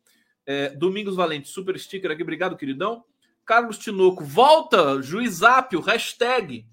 [0.45, 3.03] É, Domingos Valente, super sticker aqui, obrigado, queridão.
[3.45, 6.65] Carlos Tinoco, volta, juiz Apio, hashtag.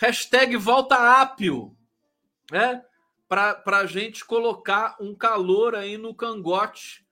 [0.00, 1.76] Hashtag volta Apio.
[2.50, 2.82] Né?
[3.28, 7.04] Para a gente colocar um calor aí no cangote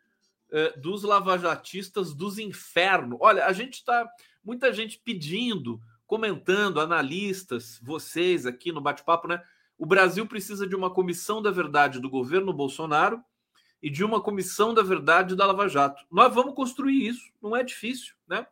[0.50, 3.18] eh, dos lavajatistas dos infernos.
[3.20, 4.08] Olha, a gente está.
[4.42, 9.42] Muita gente pedindo, comentando, analistas, vocês aqui no bate-papo, né?
[9.76, 13.22] O Brasil precisa de uma comissão da verdade do governo Bolsonaro
[13.82, 16.02] e de uma comissão da verdade da Lava Jato.
[16.10, 18.46] Nós vamos construir isso, não é difícil, né?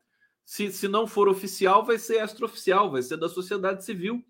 [0.46, 4.24] Se, se não for oficial, vai ser extraoficial, vai ser da sociedade civil,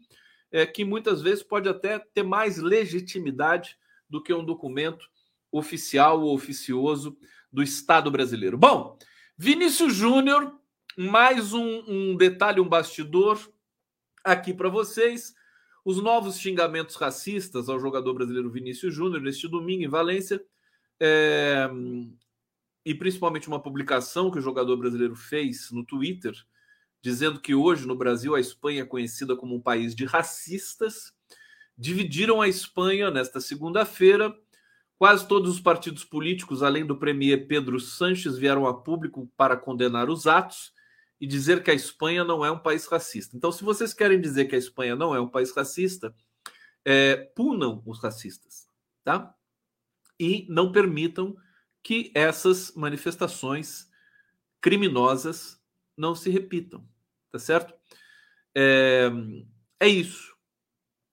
[0.50, 3.76] é, que muitas vezes pode até ter mais legitimidade
[4.08, 5.06] do que um documento
[5.52, 7.16] oficial ou oficioso
[7.52, 8.56] do Estado brasileiro.
[8.56, 8.98] Bom,
[9.36, 10.58] Vinícius Júnior,
[10.96, 13.38] mais um, um detalhe, um bastidor
[14.24, 15.34] aqui para vocês.
[15.84, 20.42] Os novos xingamentos racistas ao jogador brasileiro Vinícius Júnior neste domingo em Valência.
[20.98, 21.68] É,
[22.86, 26.32] e principalmente uma publicação que o jogador brasileiro fez no Twitter,
[27.02, 31.12] dizendo que hoje no Brasil a Espanha é conhecida como um país de racistas.
[31.76, 34.32] Dividiram a Espanha nesta segunda-feira.
[34.96, 40.08] Quase todos os partidos políticos, além do premier Pedro Sanches, vieram a público para condenar
[40.08, 40.72] os atos
[41.20, 43.36] e dizer que a Espanha não é um país racista.
[43.36, 46.14] Então, se vocês querem dizer que a Espanha não é um país racista,
[46.84, 48.68] é, punam os racistas,
[49.02, 49.34] tá?
[50.20, 51.36] E não permitam
[51.86, 53.88] que essas manifestações
[54.60, 55.62] criminosas
[55.96, 56.84] não se repitam,
[57.30, 57.72] tá certo?
[58.52, 59.08] É,
[59.78, 60.34] é isso,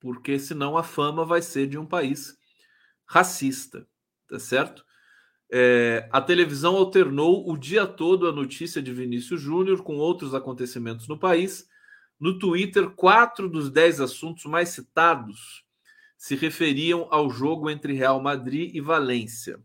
[0.00, 2.36] porque senão a fama vai ser de um país
[3.06, 3.86] racista,
[4.28, 4.84] tá certo?
[5.48, 11.06] É, a televisão alternou o dia todo a notícia de Vinícius Júnior com outros acontecimentos
[11.06, 11.68] no país.
[12.18, 15.64] No Twitter, quatro dos dez assuntos mais citados
[16.16, 19.62] se referiam ao jogo entre Real Madrid e Valência.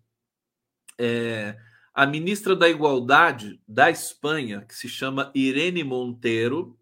[1.00, 1.58] É,
[1.94, 6.78] a ministra da Igualdade da Espanha, que se chama Irene Monteiro,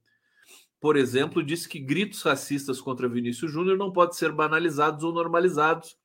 [0.80, 5.98] por exemplo, disse que gritos racistas contra Vinícius Júnior não podem ser banalizados ou normalizados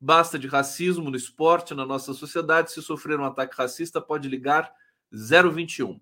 [0.00, 2.72] Basta de racismo no esporte, na nossa sociedade.
[2.72, 4.72] Se sofrer um ataque racista, pode ligar
[5.12, 6.00] 021.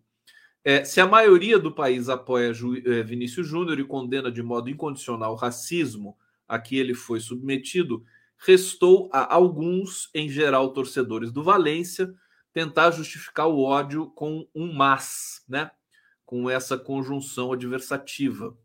[0.64, 4.71] É, se a maioria do país apoia Ju, é, Vinícius Júnior e condena de modo
[4.71, 6.16] incondicional o racismo
[6.47, 8.05] a que ele foi submetido,
[8.38, 12.12] restou a alguns, em geral torcedores do Valência,
[12.53, 15.70] tentar justificar o ódio com um mas, né?
[16.24, 18.57] com essa conjunção adversativa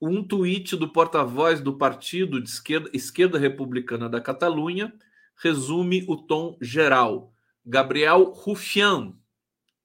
[0.00, 4.92] um tweet do porta-voz do partido de esquerda, esquerda republicana da Catalunha
[5.36, 7.32] resume o tom geral.
[7.64, 9.14] Gabriel Rufián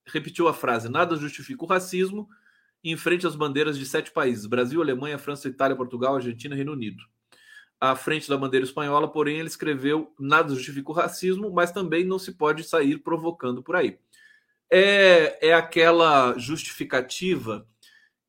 [0.05, 2.29] repetiu a frase: nada justifica o racismo
[2.83, 7.03] em frente às bandeiras de sete países: Brasil, Alemanha, França, Itália, Portugal, Argentina Reino Unido.
[7.85, 12.17] À frente da bandeira espanhola, porém, ele escreveu: nada justifica o racismo, mas também não
[12.17, 13.99] se pode sair provocando por aí.
[14.71, 17.67] É, é aquela justificativa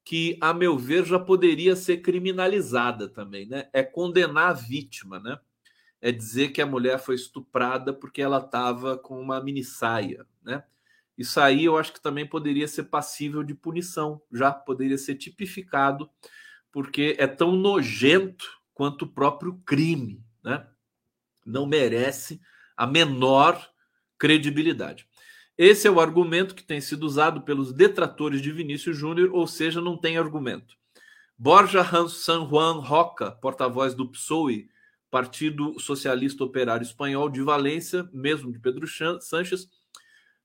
[0.05, 3.69] que, a meu ver, já poderia ser criminalizada também, né?
[3.73, 5.39] É condenar a vítima, né?
[6.01, 10.65] É dizer que a mulher foi estuprada porque ela estava com uma mini saia, né?
[11.17, 16.11] Isso aí eu acho que também poderia ser passível de punição, já poderia ser tipificado,
[16.73, 20.67] porque é tão nojento quanto o próprio crime, né?
[21.47, 22.41] Não merece
[22.77, 23.65] a menor
[24.19, 25.07] credibilidade.
[25.57, 29.81] Esse é o argumento que tem sido usado pelos detratores de Vinícius Júnior, ou seja,
[29.81, 30.77] não tem argumento.
[31.39, 34.69] Borja San Juan Roca, porta-voz do PSOE,
[35.11, 38.87] Partido Socialista Operário Espanhol de Valência, mesmo de Pedro
[39.21, 39.69] Sanches,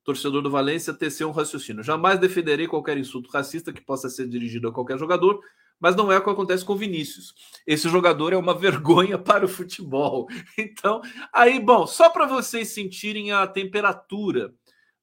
[0.03, 1.83] torcedor do Valência, teceu um raciocínio.
[1.83, 5.41] Jamais defenderei qualquer insulto racista que possa ser dirigido a qualquer jogador,
[5.79, 7.33] mas não é o que acontece com Vinícius.
[7.65, 10.27] Esse jogador é uma vergonha para o futebol.
[10.57, 11.01] Então,
[11.33, 14.53] aí, bom, só para vocês sentirem a temperatura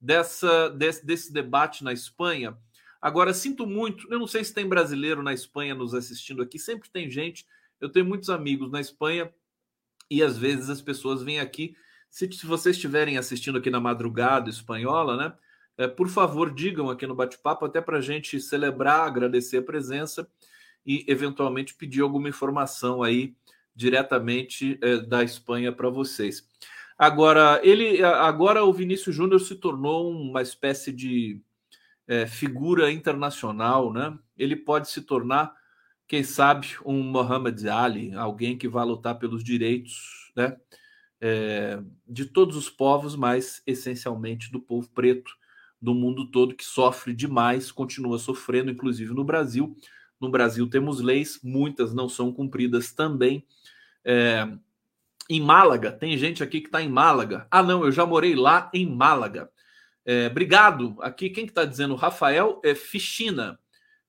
[0.00, 2.56] dessa, desse, desse debate na Espanha.
[3.00, 6.90] Agora, sinto muito, eu não sei se tem brasileiro na Espanha nos assistindo aqui, sempre
[6.90, 7.46] tem gente.
[7.80, 9.32] Eu tenho muitos amigos na Espanha
[10.10, 11.76] e às vezes as pessoas vêm aqui.
[12.10, 15.34] Se, se vocês estiverem assistindo aqui na madrugada espanhola, né?
[15.78, 20.26] É, por favor, digam aqui no bate-papo, até para a gente celebrar, agradecer a presença
[20.86, 23.34] e eventualmente pedir alguma informação aí
[23.74, 26.48] diretamente é, da Espanha para vocês.
[26.98, 31.42] Agora, ele agora o Vinícius Júnior se tornou uma espécie de
[32.08, 34.16] é, figura internacional, né?
[34.38, 35.54] Ele pode se tornar,
[36.08, 40.56] quem sabe, um Muhammad Ali, alguém que vai lutar pelos direitos, né?
[41.20, 45.30] É, de todos os povos, mas essencialmente do povo preto
[45.80, 49.76] do mundo todo que sofre demais, continua sofrendo, inclusive no Brasil.
[50.20, 53.44] No Brasil temos leis, muitas não são cumpridas também.
[54.04, 54.48] É,
[55.28, 55.92] em Málaga.
[55.92, 57.46] Tem gente aqui que está em Málaga.
[57.50, 59.50] Ah, não, eu já morei lá em Málaga.
[60.04, 60.96] É, obrigado.
[61.00, 61.94] Aqui, quem que está dizendo?
[61.94, 63.58] Rafael é Fichina.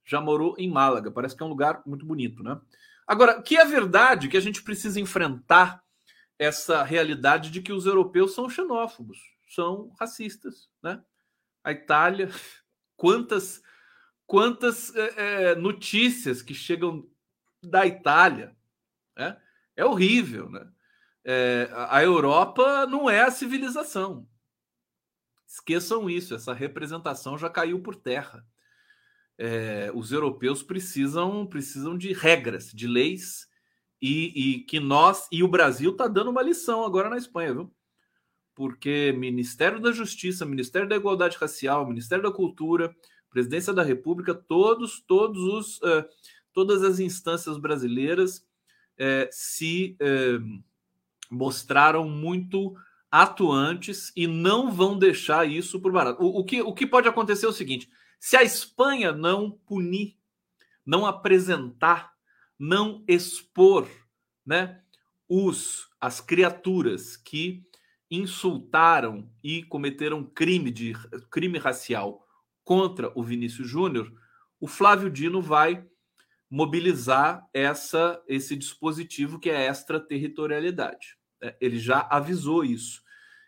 [0.05, 1.11] Já morou em Málaga.
[1.11, 2.59] Parece que é um lugar muito bonito, né?
[3.05, 5.81] Agora, que é verdade que a gente precisa enfrentar
[6.37, 9.17] essa realidade de que os europeus são xenófobos,
[9.49, 11.01] são racistas, né?
[11.63, 12.29] A Itália,
[12.95, 13.61] quantas
[14.28, 15.13] quantas é,
[15.51, 17.09] é, notícias que chegam
[17.63, 18.55] da Itália,
[19.15, 19.41] né?
[19.75, 20.69] É horrível, né?
[21.28, 24.25] é, a Europa não é a civilização.
[25.45, 28.45] Esqueçam isso, essa representação já caiu por terra.
[29.38, 33.45] É, os europeus precisam precisam de regras, de leis
[34.01, 37.75] e, e que nós e o Brasil está dando uma lição agora na Espanha, viu?
[38.55, 42.95] Porque Ministério da Justiça, Ministério da Igualdade Racial, Ministério da Cultura,
[43.30, 46.05] Presidência da República, todos todos os uh,
[46.53, 50.63] todas as instâncias brasileiras uh, se uh,
[51.30, 52.75] mostraram muito
[53.11, 56.21] atuantes e não vão deixar isso por barato.
[56.23, 60.17] O, o, que, o que pode acontecer é o seguinte: Se a Espanha não punir,
[60.86, 62.13] não apresentar,
[62.57, 63.88] não expor,
[64.45, 64.82] né,
[65.28, 67.63] os as criaturas que
[68.09, 70.93] insultaram e cometeram crime de
[71.30, 72.26] crime racial
[72.68, 74.11] contra o Vinícius Júnior,
[74.59, 75.86] o Flávio Dino vai
[76.49, 81.15] mobilizar essa esse dispositivo que é a extraterritorialidade.
[81.41, 81.55] Né?
[81.61, 83.01] Ele já avisou isso.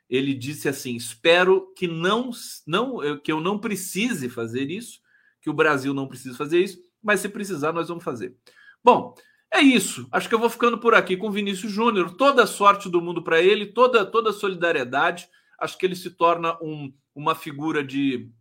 [0.10, 2.32] Ele disse assim: "Espero que não
[2.66, 5.02] não que eu não precise fazer isso,
[5.42, 8.38] que o Brasil não precise fazer isso, mas se precisar nós vamos fazer".
[8.82, 9.14] Bom,
[9.54, 10.08] é isso.
[10.14, 12.16] Acho que eu vou ficando por aqui com o Vinícius Júnior.
[12.16, 15.28] Toda a sorte do mundo para ele, toda toda a solidariedade.
[15.60, 18.32] Acho que ele se torna um, uma figura de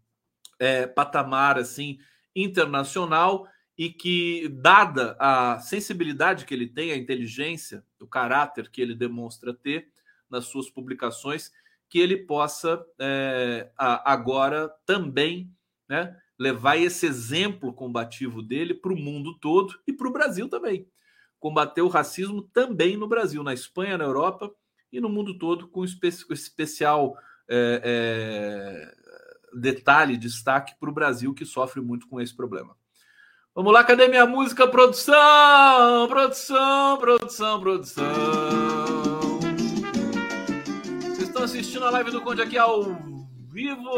[0.58, 1.98] é, patamar assim
[2.34, 8.94] internacional e que, dada a sensibilidade que ele tem, a inteligência, o caráter que ele
[8.94, 9.88] demonstra ter
[10.28, 11.52] nas suas publicações,
[11.88, 15.50] que ele possa é, agora também
[15.88, 20.86] né, levar esse exemplo combativo dele para o mundo todo e para o Brasil também.
[21.38, 24.50] Combater o racismo também no Brasil, na Espanha, na Europa
[24.92, 27.16] e no mundo todo, com espe especial
[27.48, 28.96] é, é,
[29.54, 32.76] detalhe, destaque para o Brasil, que sofre muito com esse problema.
[33.54, 34.68] Vamos lá, cadê minha música?
[34.68, 36.06] Produção!
[36.08, 38.04] Produção, produção, produção!
[41.00, 42.84] Vocês estão assistindo a live do Conde aqui ao
[43.48, 43.90] vivo!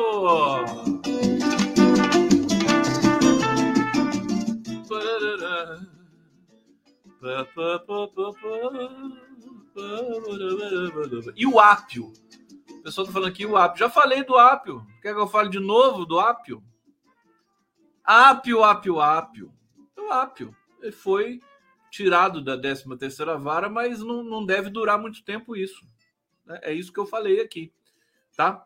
[11.37, 12.13] E o ápio?
[12.81, 13.79] O pessoal tá falando aqui o ápio.
[13.79, 14.87] Já falei do ápio.
[15.03, 16.65] Quer que eu fale de novo do ápio?
[18.03, 19.53] Ápio, ápio, ápio.
[19.99, 20.57] O ápio.
[20.81, 21.43] Ele foi
[21.91, 25.87] tirado da 13 terceira vara, mas não, não deve durar muito tempo isso.
[26.47, 26.59] Né?
[26.63, 27.71] É isso que eu falei aqui,
[28.35, 28.65] tá?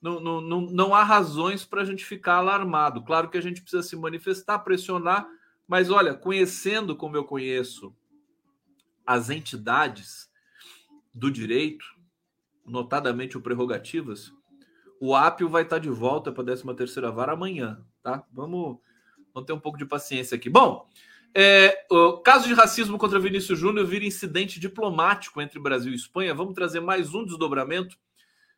[0.00, 3.02] Não, não, não, não há razões para a gente ficar alarmado.
[3.02, 5.26] Claro que a gente precisa se manifestar, pressionar,
[5.66, 7.92] mas olha, conhecendo como eu conheço
[9.04, 10.30] as entidades
[11.12, 11.95] do direito,
[12.66, 14.32] notadamente o prerrogativas,
[15.00, 18.24] o Apio vai estar de volta para a 13 terceira vara amanhã, tá?
[18.32, 18.78] Vamos,
[19.32, 20.48] vamos ter um pouco de paciência aqui.
[20.48, 20.88] Bom,
[21.34, 26.34] é, o caso de racismo contra Vinícius Júnior vira incidente diplomático entre Brasil e Espanha.
[26.34, 27.96] Vamos trazer mais um desdobramento.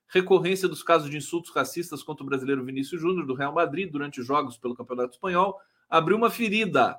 [0.06, 4.22] Recorrência dos casos de insultos racistas contra o brasileiro Vinícius Júnior do Real Madrid durante
[4.22, 6.96] jogos pelo Campeonato Espanhol abriu uma ferida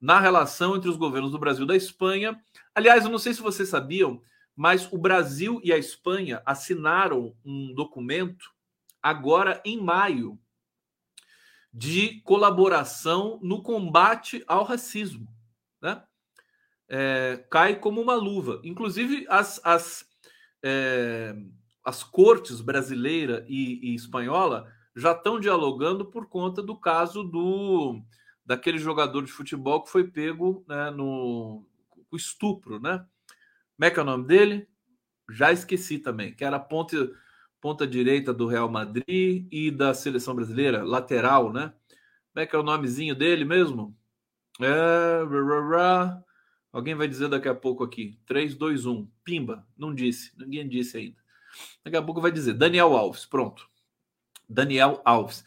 [0.00, 2.38] na relação entre os governos do Brasil e da Espanha.
[2.74, 4.20] Aliás, eu não sei se vocês sabiam,
[4.56, 8.52] mas o Brasil e a Espanha assinaram um documento
[9.02, 10.38] agora em maio
[11.72, 15.26] de colaboração no combate ao racismo.
[15.82, 16.02] Né?
[16.88, 18.60] É, cai como uma luva.
[18.62, 20.06] Inclusive, as, as,
[20.62, 21.34] é,
[21.84, 28.00] as cortes brasileira e, e espanhola já estão dialogando por conta do caso do
[28.46, 31.66] daquele jogador de futebol que foi pego né, no
[32.12, 33.04] estupro, né?
[33.76, 34.68] Como é que é o nome dele?
[35.30, 41.52] Já esqueci também, que era ponta, direita do Real Madrid e da seleção brasileira, lateral,
[41.52, 41.72] né?
[42.32, 43.96] Como é que é o nomezinho dele mesmo?
[44.60, 45.20] É...
[46.72, 48.18] Alguém vai dizer daqui a pouco aqui.
[48.26, 49.08] 3, 2, 1.
[49.24, 49.66] Pimba.
[49.78, 50.32] Não disse.
[50.36, 51.16] Ninguém disse ainda.
[51.84, 52.54] Daqui a pouco vai dizer.
[52.54, 53.24] Daniel Alves.
[53.24, 53.68] Pronto.
[54.48, 55.44] Daniel Alves.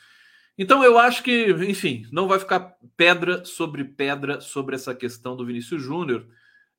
[0.57, 5.45] Então eu acho que, enfim, não vai ficar pedra sobre pedra sobre essa questão do
[5.45, 6.25] Vinícius Júnior.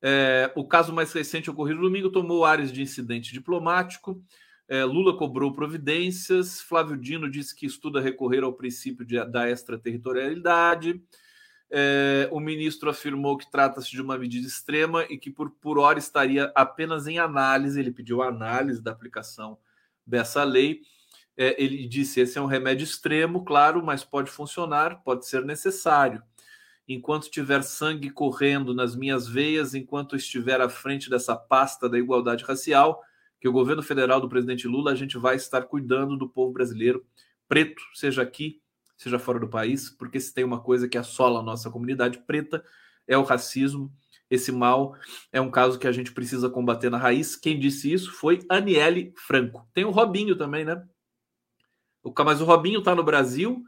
[0.01, 4.23] É, o caso mais recente ocorrido domingo tomou áreas de incidente diplomático.
[4.67, 6.61] É, Lula cobrou providências.
[6.61, 11.01] Flávio Dino disse que estuda recorrer ao princípio de, da extraterritorialidade.
[11.71, 15.99] É, o ministro afirmou que trata-se de uma medida extrema e que, por, por hora,
[15.99, 17.79] estaria apenas em análise.
[17.79, 19.57] Ele pediu análise da aplicação
[20.05, 20.81] dessa lei
[21.39, 26.21] é, ele disse: esse é um remédio extremo, claro, mas pode funcionar, pode ser necessário.
[26.91, 32.43] Enquanto tiver sangue correndo nas minhas veias, enquanto estiver à frente dessa pasta da igualdade
[32.43, 32.99] racial,
[33.39, 37.05] que o governo federal do presidente Lula, a gente vai estar cuidando do povo brasileiro
[37.47, 38.59] preto, seja aqui,
[38.97, 42.65] seja fora do país, porque se tem uma coisa que assola a nossa comunidade preta
[43.07, 43.93] é o racismo.
[44.27, 44.95] Esse mal
[45.31, 47.35] é um caso que a gente precisa combater na raiz.
[47.35, 49.67] Quem disse isso foi Aniele Franco.
[49.75, 50.83] Tem o Robinho também, né?
[52.25, 53.63] Mas o Robinho está no Brasil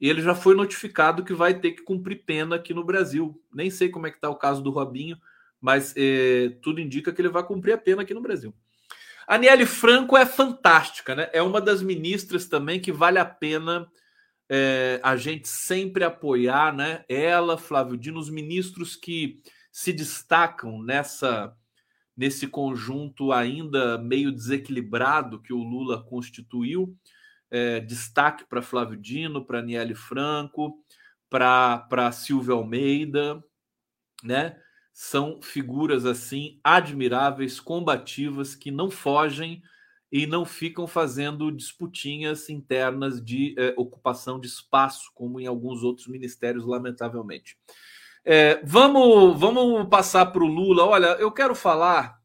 [0.00, 3.40] e ele já foi notificado que vai ter que cumprir pena aqui no Brasil.
[3.52, 5.16] Nem sei como é que está o caso do Robinho,
[5.60, 8.54] mas é, tudo indica que ele vai cumprir a pena aqui no Brasil.
[9.26, 11.28] A Aniele Franco é fantástica, né?
[11.32, 13.88] É uma das ministras também que vale a pena
[14.48, 17.04] é, a gente sempre apoiar, né?
[17.08, 19.40] Ela, Flávio Dino, os ministros que
[19.72, 21.54] se destacam nessa
[22.16, 26.96] nesse conjunto ainda meio desequilibrado que o Lula constituiu.
[27.50, 30.82] É, destaque para Flávio Dino, para Niele Franco,
[31.28, 33.42] para Silvio Almeida,
[34.22, 34.58] né?
[34.92, 39.62] São figuras assim admiráveis, combativas, que não fogem
[40.10, 46.06] e não ficam fazendo disputinhas internas de eh, ocupação de espaço, como em alguns outros
[46.06, 47.58] ministérios, lamentavelmente.
[48.24, 50.84] É, vamos, vamos passar para o Lula.
[50.84, 52.18] Olha, eu quero falar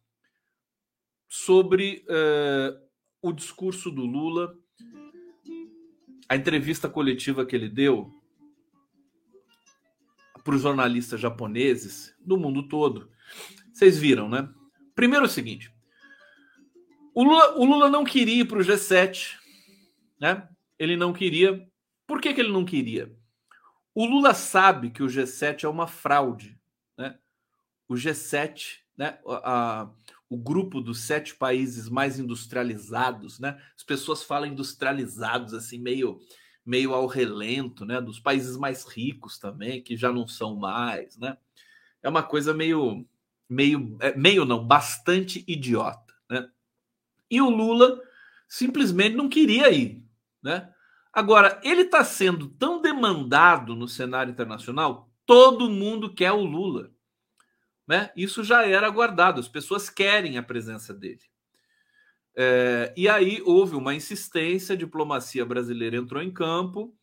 [1.27, 2.73] sobre eh,
[3.21, 4.53] o discurso do Lula,
[6.31, 8.09] a entrevista coletiva que ele deu
[10.45, 13.11] para os jornalistas japoneses do mundo todo.
[13.73, 14.49] Vocês viram, né?
[14.95, 15.69] Primeiro é o seguinte:
[17.13, 19.37] o Lula, o Lula não queria ir para o G7,
[20.21, 20.47] né?
[20.79, 21.69] Ele não queria.
[22.07, 23.13] Por que, que ele não queria?
[23.93, 26.57] O Lula sabe que o G7 é uma fraude,
[26.97, 27.19] né?
[27.89, 29.19] O G7, né?
[29.27, 29.89] A, a,
[30.31, 33.61] o grupo dos sete países mais industrializados, né?
[33.75, 36.21] As pessoas falam industrializados assim meio
[36.65, 37.99] meio ao relento, né?
[37.99, 41.37] Dos países mais ricos também, que já não são mais, né?
[42.01, 43.05] É uma coisa meio,
[43.49, 46.49] meio, é, meio não, bastante idiota, né?
[47.29, 47.99] E o Lula
[48.47, 50.01] simplesmente não queria ir,
[50.41, 50.73] né?
[51.11, 56.89] Agora, ele está sendo tão demandado no cenário internacional, todo mundo quer o Lula,
[57.91, 58.09] né?
[58.15, 61.19] Isso já era aguardado, as pessoas querem a presença dele.
[62.33, 66.95] É, e aí houve uma insistência, a diplomacia brasileira entrou em campo.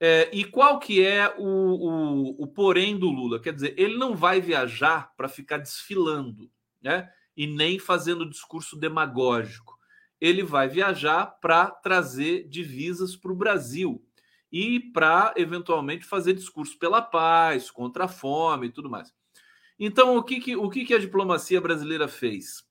[0.00, 3.38] É, e qual que é o, o, o porém do Lula?
[3.38, 7.10] Quer dizer, ele não vai viajar para ficar desfilando, né?
[7.36, 9.78] E nem fazendo discurso demagógico.
[10.18, 14.02] Ele vai viajar para trazer divisas para o Brasil
[14.50, 19.12] e para eventualmente fazer discurso pela paz, contra a fome e tudo mais.
[19.82, 22.62] Então, o que, que, o que, que a diplomacia brasileira fez?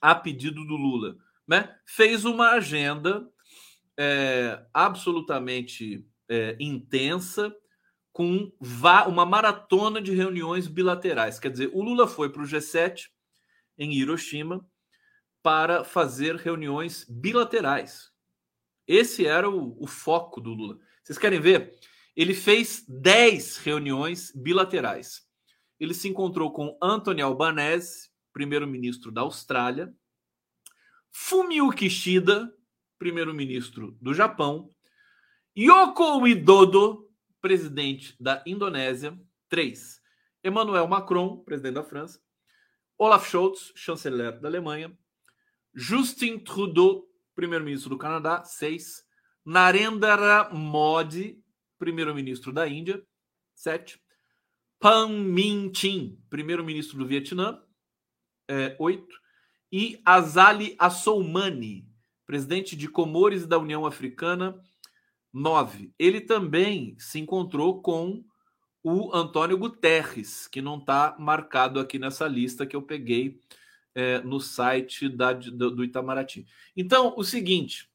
[0.00, 1.16] A pedido do Lula
[1.46, 3.30] né, fez uma agenda
[3.96, 7.54] é, absolutamente é, intensa,
[8.12, 8.52] com
[9.08, 11.40] uma maratona de reuniões bilaterais.
[11.40, 13.08] Quer dizer, o Lula foi para o G7
[13.76, 14.64] em Hiroshima
[15.42, 18.12] para fazer reuniões bilaterais.
[18.86, 20.78] Esse era o, o foco do Lula.
[21.02, 21.76] Vocês querem ver?
[22.14, 25.23] Ele fez 10 reuniões bilaterais.
[25.84, 29.94] Ele se encontrou com Anthony Albanese, primeiro-ministro da Austrália,
[31.12, 32.50] Fumio Kishida,
[32.98, 34.70] primeiro-ministro do Japão,
[35.56, 37.08] Yoko Widodo,
[37.38, 39.16] presidente da Indonésia,
[39.48, 40.00] três.
[40.42, 42.18] Emmanuel Macron, presidente da França,
[42.98, 44.96] Olaf Scholz, chanceler da Alemanha,
[45.74, 49.04] Justin Trudeau, primeiro-ministro do Canadá, seis.
[49.44, 51.38] Narendra Modi,
[51.78, 53.06] primeiro-ministro da Índia,
[53.54, 54.03] sete.
[54.84, 57.58] Pan Min Chin, primeiro-ministro do Vietnã,
[58.46, 59.18] é, oito
[59.72, 61.88] e Azali Assoumani,
[62.26, 64.62] presidente de Comores e da União Africana,
[65.32, 65.90] 9.
[65.98, 68.22] Ele também se encontrou com
[68.82, 73.40] o Antônio Guterres, que não está marcado aqui nessa lista que eu peguei
[73.94, 76.46] é, no site da, do, do Itamaraty.
[76.76, 77.88] Então, o seguinte: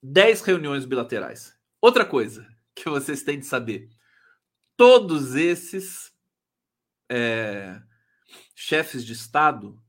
[0.00, 1.58] 10 reuniões bilaterais.
[1.82, 2.46] Outra coisa
[2.76, 3.90] que vocês têm de saber:
[4.76, 6.12] todos esses
[7.08, 7.80] é,
[8.54, 9.80] chefes de Estado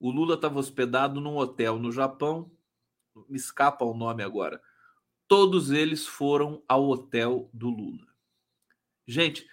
[0.00, 2.50] o Lula estava hospedado num hotel no Japão,
[3.28, 4.60] me escapa o nome agora.
[5.28, 8.06] Todos eles foram ao hotel do Lula.
[9.06, 9.46] Gente,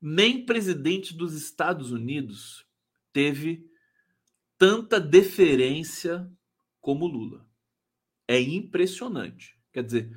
[0.00, 2.64] nem presidente dos Estados Unidos
[3.12, 3.70] teve
[4.56, 6.30] tanta deferência
[6.80, 7.46] como Lula.
[8.26, 9.58] É impressionante.
[9.70, 10.16] Quer dizer,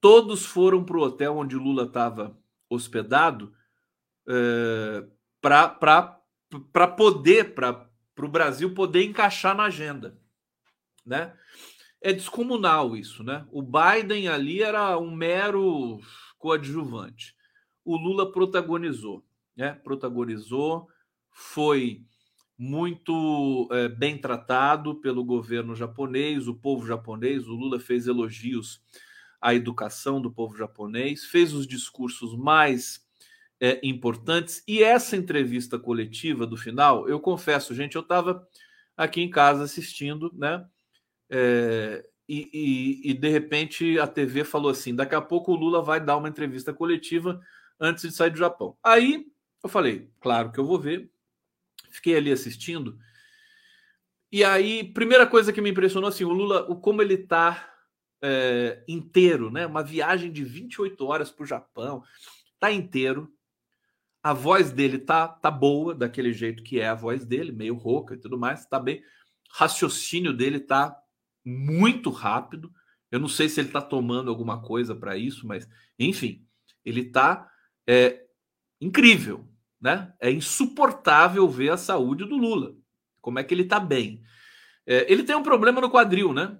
[0.00, 2.36] todos foram para o hotel onde Lula estava
[2.74, 3.54] hospedado
[4.28, 5.06] é,
[5.40, 10.18] para poder, para o Brasil poder encaixar na agenda,
[11.04, 11.36] né?
[12.00, 13.46] É descomunal isso, né?
[13.50, 16.00] O Biden ali era um mero
[16.38, 17.34] coadjuvante.
[17.84, 19.24] O Lula protagonizou,
[19.56, 19.72] né?
[19.82, 20.86] Protagonizou,
[21.30, 22.04] foi
[22.56, 27.48] muito é, bem tratado pelo governo japonês, o povo japonês.
[27.48, 28.82] O Lula fez elogios
[29.40, 33.04] à educação do povo japonês, fez os discursos mais
[33.60, 34.62] é, importantes.
[34.66, 38.46] E essa entrevista coletiva do final, eu confesso, gente, eu estava
[38.96, 40.64] aqui em casa assistindo, né?
[41.30, 45.82] É, e, e, e, de repente a TV falou assim: daqui a pouco o Lula
[45.82, 47.40] vai dar uma entrevista coletiva
[47.78, 48.76] antes de sair do Japão.
[48.82, 49.26] Aí
[49.62, 51.10] eu falei, claro que eu vou ver.
[51.90, 52.98] Fiquei ali assistindo.
[54.30, 57.73] E aí, primeira coisa que me impressionou assim, o Lula, o como ele está
[58.26, 59.66] é, inteiro, né?
[59.66, 62.02] Uma viagem de 28 horas para o Japão,
[62.58, 63.30] tá inteiro,
[64.22, 68.14] a voz dele tá, tá boa, daquele jeito que é a voz dele, meio rouca
[68.14, 69.02] e tudo mais, tá bem.
[69.52, 70.96] raciocínio dele tá
[71.44, 72.72] muito rápido.
[73.10, 75.68] Eu não sei se ele está tomando alguma coisa para isso, mas
[75.98, 76.46] enfim,
[76.82, 77.46] ele está
[77.86, 78.24] é,
[78.80, 79.46] incrível,
[79.78, 80.14] né?
[80.18, 82.74] É insuportável ver a saúde do Lula.
[83.20, 84.22] Como é que ele está bem?
[84.86, 86.58] É, ele tem um problema no quadril, né?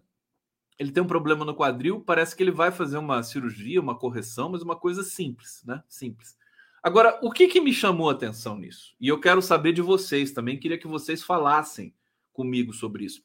[0.78, 2.00] Ele tem um problema no quadril.
[2.00, 5.82] Parece que ele vai fazer uma cirurgia, uma correção, mas uma coisa simples, né?
[5.88, 6.36] Simples.
[6.82, 8.94] Agora, o que, que me chamou a atenção nisso?
[9.00, 10.58] E eu quero saber de vocês também.
[10.58, 11.94] Queria que vocês falassem
[12.32, 13.24] comigo sobre isso.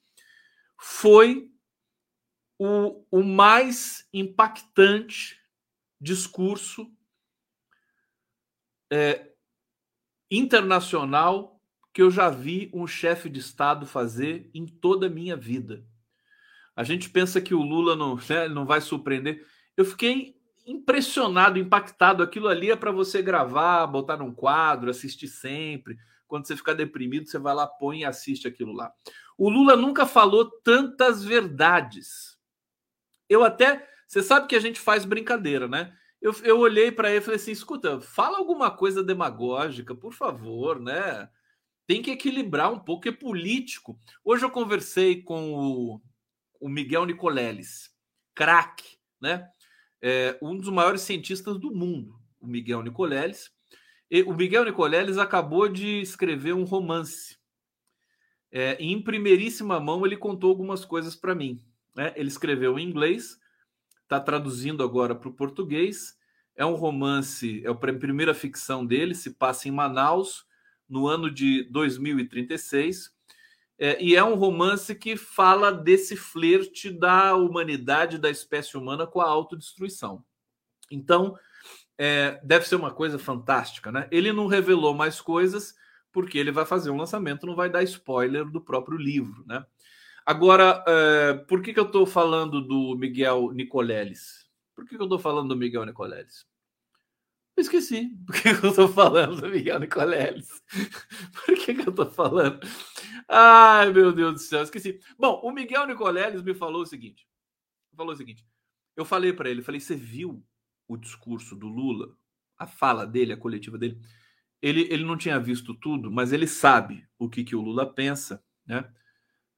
[0.78, 1.52] Foi
[2.58, 5.40] o, o mais impactante
[6.00, 6.90] discurso
[8.92, 9.34] é,
[10.32, 11.62] internacional
[11.94, 15.86] que eu já vi um chefe de Estado fazer em toda a minha vida.
[16.76, 19.46] A gente pensa que o Lula não, né, não vai surpreender.
[19.76, 22.22] Eu fiquei impressionado, impactado.
[22.22, 25.98] Aquilo ali é para você gravar, botar num quadro, assistir sempre.
[26.28, 28.92] Quando você ficar deprimido, você vai lá, põe e assiste aquilo lá.
[29.38, 32.38] O Lula nunca falou tantas verdades.
[33.28, 33.88] Eu até.
[34.08, 35.94] Você sabe que a gente faz brincadeira, né?
[36.22, 40.80] Eu, eu olhei para ele e falei assim: escuta, fala alguma coisa demagógica, por favor,
[40.80, 41.30] né?
[41.88, 43.98] Tem que equilibrar um pouco, é político.
[44.24, 46.02] Hoje eu conversei com o,
[46.60, 47.92] o Miguel Nicoleles,
[48.36, 49.50] craque, né?
[50.02, 53.52] É, um dos maiores cientistas do mundo, o Miguel Nicoleles.
[54.10, 57.38] E o Miguel Nicoleles acabou de escrever um romance.
[58.52, 61.64] É, em primeiríssima mão, ele contou algumas coisas para mim.
[61.96, 62.14] Né?
[62.16, 63.40] Ele escreveu em inglês,
[64.04, 66.18] está traduzindo agora para o português.
[66.56, 70.46] É um romance, é a primeira ficção dele, se passa em Manaus,
[70.90, 73.14] no ano de 2036.
[73.80, 79.22] É, e é um romance que fala desse flerte da humanidade, da espécie humana com
[79.22, 80.22] a autodestruição.
[80.92, 81.38] Então,
[81.98, 84.08] é, deve ser uma coisa fantástica, né?
[84.12, 85.76] Ele não revelou mais coisas
[86.12, 89.66] porque ele vai fazer um lançamento, não vai dar spoiler do próprio livro, né?
[90.26, 94.46] Agora, é, por que, que eu estou falando do Miguel Nicoleles?
[94.76, 96.46] Por que, que eu estou falando do Miguel Nicoleles?
[97.60, 98.16] Eu esqueci.
[98.26, 100.64] Por que, que eu estou falando do Miguel Nicoleles?
[101.46, 102.62] Por que, que eu estou falando?
[103.28, 105.02] Ai, meu Deus do céu, esqueci.
[105.18, 107.28] Bom, o Miguel Nicoleles me falou o seguinte.
[107.98, 108.48] Falou o seguinte.
[108.96, 110.42] Eu falei para ele, falei, você viu
[110.88, 112.16] o discurso do Lula,
[112.58, 114.00] a fala dele, a coletiva dele?
[114.62, 118.42] Ele, ele não tinha visto tudo, mas ele sabe o que, que o Lula pensa,
[118.66, 118.90] né?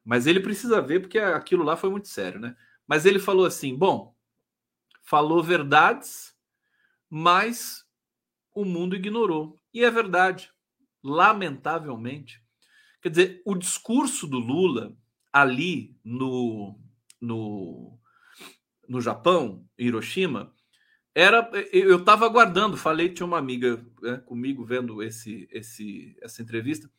[0.04, 2.56] Mas ele precisa ver porque aquilo lá foi muito sério, né?
[2.88, 4.16] Mas ele falou assim: bom,
[5.04, 6.36] falou verdades,
[7.08, 7.86] mas
[8.54, 9.60] o mundo ignorou.
[9.74, 10.52] E é verdade,
[11.04, 12.42] lamentavelmente.
[13.02, 14.96] Quer dizer, o discurso do Lula
[15.32, 16.80] ali no,
[17.20, 17.98] no,
[18.88, 20.54] no Japão, Hiroshima,
[21.14, 26.90] era eu estava aguardando, falei, tinha uma amiga né, comigo vendo esse, esse, essa entrevista.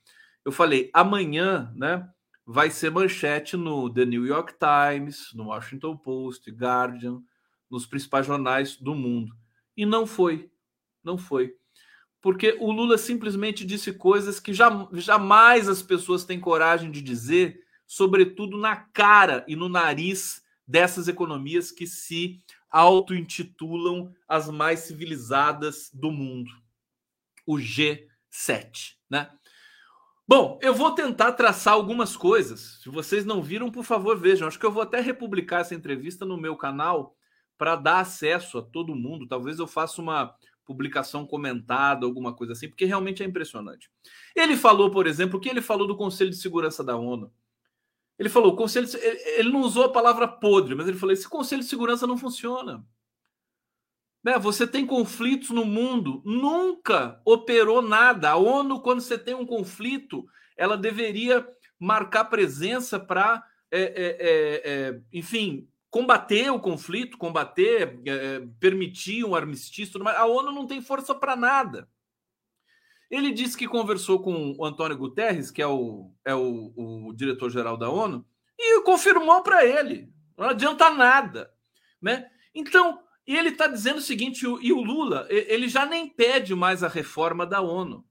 [0.45, 2.09] Eu falei, amanhã, né?
[2.47, 7.23] vai ser manchete no The New York Times, no Washington Post, Guardian,
[7.71, 9.35] nos principais jornais do mundo.
[9.77, 10.51] E não foi.
[11.03, 11.55] Não foi.
[12.21, 18.57] Porque o Lula simplesmente disse coisas que jamais as pessoas têm coragem de dizer, sobretudo
[18.57, 22.39] na cara e no nariz dessas economias que se
[22.71, 26.51] auto-intitulam as mais civilizadas do mundo.
[27.45, 29.31] O G7, né?
[30.27, 32.79] Bom, eu vou tentar traçar algumas coisas.
[32.83, 34.47] Se vocês não viram, por favor, vejam.
[34.47, 37.17] Acho que eu vou até republicar essa entrevista no meu canal
[37.59, 39.27] para dar acesso a todo mundo.
[39.27, 40.35] Talvez eu faça uma
[40.65, 43.91] publicação comentada, alguma coisa assim, porque realmente é impressionante.
[44.35, 47.33] Ele falou, por exemplo, o que ele falou do Conselho de Segurança da ONU.
[48.19, 48.87] Ele falou, o Conselho,
[49.37, 52.85] ele não usou a palavra podre, mas ele falou: esse Conselho de Segurança não funciona.
[54.23, 54.39] Né?
[54.39, 58.31] Você tem conflitos no mundo, nunca operou nada.
[58.31, 60.25] A ONU, quando você tem um conflito,
[60.57, 61.47] ela deveria
[61.79, 70.03] marcar presença para, é, é, é, enfim, combater o conflito, combater, é, permitir um armistício.
[70.09, 71.87] A ONU não tem força para nada.
[73.11, 77.77] Ele disse que conversou com o Antônio Guterres, que é o, é o, o diretor-geral
[77.77, 78.25] da ONU,
[78.59, 80.11] e confirmou para ele.
[80.37, 81.53] Não adianta nada.
[82.01, 82.27] Né?
[82.55, 86.89] Então, ele está dizendo o seguinte: e o Lula, ele já nem pede mais a
[86.89, 88.03] reforma da ONU.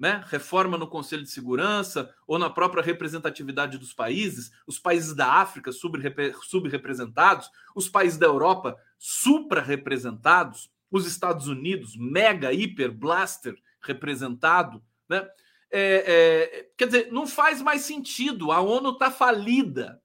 [0.00, 0.24] Né?
[0.28, 5.70] Reforma no Conselho de Segurança ou na própria representatividade dos países, os países da África
[5.72, 14.82] subrepresentados, os países da Europa supra-representados, os Estados Unidos mega, hiper, blaster representado.
[15.06, 15.28] Né?
[15.70, 20.02] É, é, quer dizer, não faz mais sentido, a ONU está falida.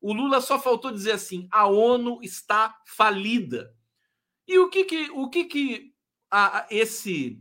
[0.00, 3.74] O Lula só faltou dizer assim: a ONU está falida.
[4.48, 5.94] E o que que, o que, que
[6.30, 7.40] a, esse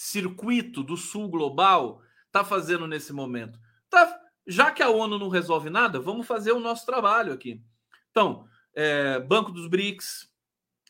[0.00, 3.60] circuito do Sul global está fazendo nesse momento?
[3.90, 7.62] Tá, já que a ONU não resolve nada, vamos fazer o nosso trabalho aqui.
[8.10, 10.30] Então, é, Banco dos BRICS,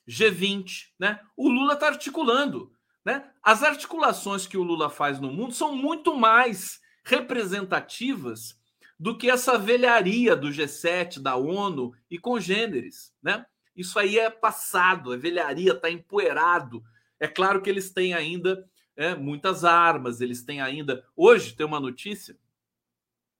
[0.09, 1.19] G20, né?
[1.37, 2.73] O Lula está articulando,
[3.05, 3.29] né?
[3.43, 8.57] As articulações que o Lula faz no mundo são muito mais representativas
[8.97, 13.45] do que essa velharia do G7, da ONU e congêneres, né?
[13.75, 16.81] Isso aí é passado, é velharia, está empoeirado.
[17.19, 18.65] É claro que eles têm ainda
[19.01, 21.03] é, muitas armas, eles têm ainda.
[21.17, 22.39] Hoje tem uma notícia.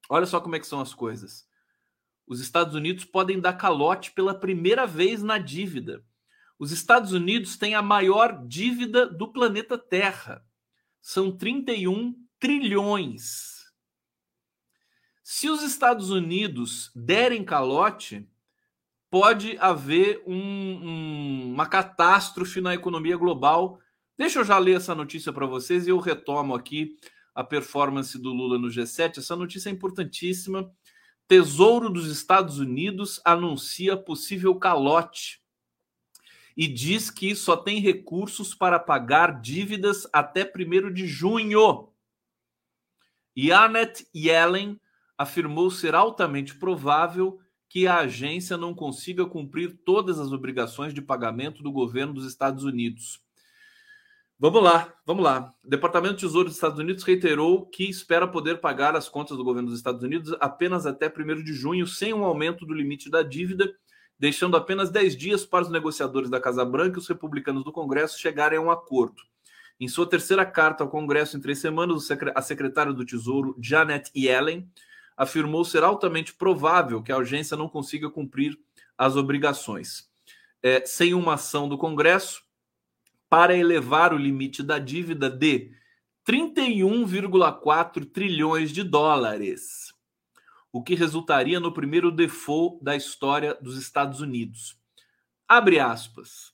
[0.09, 1.47] Olha só como é que são as coisas.
[2.25, 6.03] Os Estados Unidos podem dar calote pela primeira vez na dívida.
[6.57, 10.43] Os Estados Unidos têm a maior dívida do planeta Terra.
[10.99, 13.71] São 31 trilhões.
[15.23, 18.27] Se os Estados Unidos derem calote,
[19.11, 23.79] pode haver um, um, uma catástrofe na economia global.
[24.21, 26.95] Deixa eu já ler essa notícia para vocês e eu retomo aqui
[27.33, 29.17] a performance do Lula no G7.
[29.17, 30.71] Essa notícia é importantíssima.
[31.27, 35.41] Tesouro dos Estados Unidos anuncia possível calote
[36.55, 41.91] e diz que só tem recursos para pagar dívidas até 1 de junho.
[43.35, 44.79] Janet Yellen
[45.17, 51.63] afirmou ser altamente provável que a agência não consiga cumprir todas as obrigações de pagamento
[51.63, 53.19] do governo dos Estados Unidos.
[54.41, 55.53] Vamos lá, vamos lá.
[55.63, 59.43] O Departamento de Tesouro dos Estados Unidos reiterou que espera poder pagar as contas do
[59.43, 63.21] governo dos Estados Unidos apenas até 1 de junho, sem um aumento do limite da
[63.21, 63.71] dívida,
[64.17, 68.19] deixando apenas 10 dias para os negociadores da Casa Branca e os republicanos do Congresso
[68.19, 69.21] chegarem a um acordo.
[69.79, 74.67] Em sua terceira carta ao Congresso em três semanas, a secretária do Tesouro, Janet Yellen,
[75.15, 78.57] afirmou ser altamente provável que a agência não consiga cumprir
[78.97, 80.09] as obrigações.
[80.63, 82.41] É, sem uma ação do Congresso
[83.31, 85.71] para elevar o limite da dívida de
[86.27, 89.93] 31,4 trilhões de dólares,
[90.69, 94.77] o que resultaria no primeiro default da história dos Estados Unidos.
[95.47, 96.51] Abre aspas.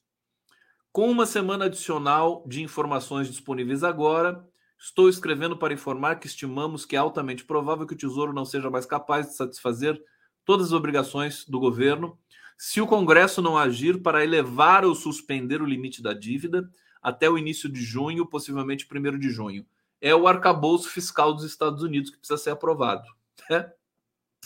[0.92, 4.48] Com uma semana adicional de informações disponíveis agora,
[4.80, 8.70] Estou escrevendo para informar que estimamos que é altamente provável que o Tesouro não seja
[8.70, 10.00] mais capaz de satisfazer
[10.46, 12.18] todas as obrigações do governo
[12.58, 16.68] se o Congresso não agir para elevar ou suspender o limite da dívida
[17.02, 19.66] até o início de junho, possivelmente 1 de junho.
[20.02, 23.08] É o arcabouço fiscal dos Estados Unidos que precisa ser aprovado.
[23.50, 23.72] Né?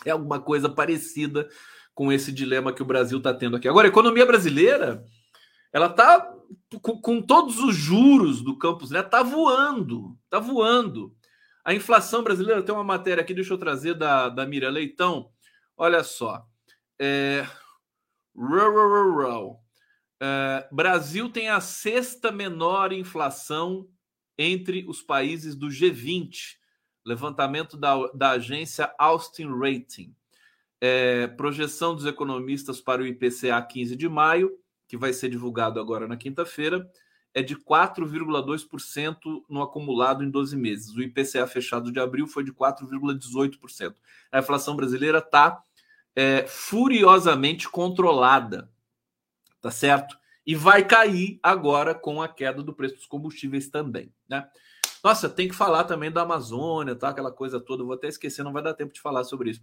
[0.05, 1.47] É alguma coisa parecida
[1.93, 3.67] com esse dilema que o Brasil está tendo aqui.
[3.67, 5.05] Agora, a economia brasileira
[5.71, 6.33] ela está
[6.81, 11.15] com, com, todos os juros do Campos Neto, está voando, está voando.
[11.63, 15.29] A inflação brasileira tem uma matéria aqui, deixa eu trazer da, da Mira Leitão.
[15.77, 16.45] Olha só.
[16.99, 17.47] É,
[20.19, 23.87] é, Brasil tem a sexta menor inflação
[24.37, 26.57] entre os países do G20.
[27.05, 30.15] Levantamento da, da agência Austin Rating.
[30.79, 34.61] É, projeção dos economistas para o IPCA 15 de maio
[34.91, 36.85] que vai ser divulgado agora na quinta-feira,
[37.33, 39.15] é de 4,2%
[39.47, 40.93] no acumulado em 12 meses.
[40.93, 43.95] O IPCA fechado de abril foi de 4,18%.
[44.29, 45.63] A inflação brasileira está
[46.15, 48.69] é, furiosamente controlada,
[49.61, 50.17] tá certo?
[50.45, 54.47] E vai cair agora com a queda do preço dos combustíveis também, né?
[55.03, 57.09] Nossa, tem que falar também da Amazônia, tá?
[57.09, 57.83] Aquela coisa toda.
[57.83, 59.61] Vou até esquecer, não vai dar tempo de falar sobre isso.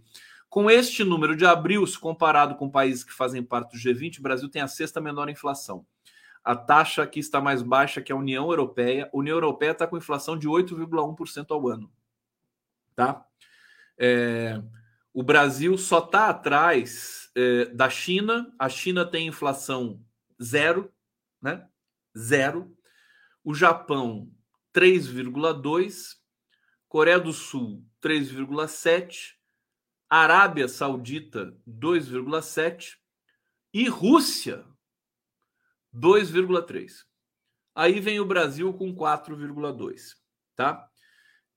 [0.49, 4.21] Com este número de abril, se comparado com países que fazem parte do G20, o
[4.21, 5.85] Brasil tem a sexta menor inflação.
[6.43, 9.09] A taxa aqui está mais baixa que a União Europeia.
[9.13, 11.91] A União Europeia está com inflação de 8,1% ao ano.
[12.95, 13.23] Tá?
[13.97, 14.61] É,
[15.13, 18.53] o Brasil só está atrás é, da China.
[18.59, 20.03] A China tem inflação
[20.41, 20.91] zero,
[21.41, 21.67] né?
[22.17, 22.75] Zero.
[23.43, 24.31] O Japão
[24.73, 26.17] 3,2%,
[26.87, 29.35] Coreia do Sul 3,7%,
[30.09, 32.97] Arábia Saudita 2,7%
[33.73, 34.65] e Rússia
[35.93, 37.05] 2,3%.
[37.75, 40.15] Aí vem o Brasil com 4,2%,
[40.55, 40.88] tá?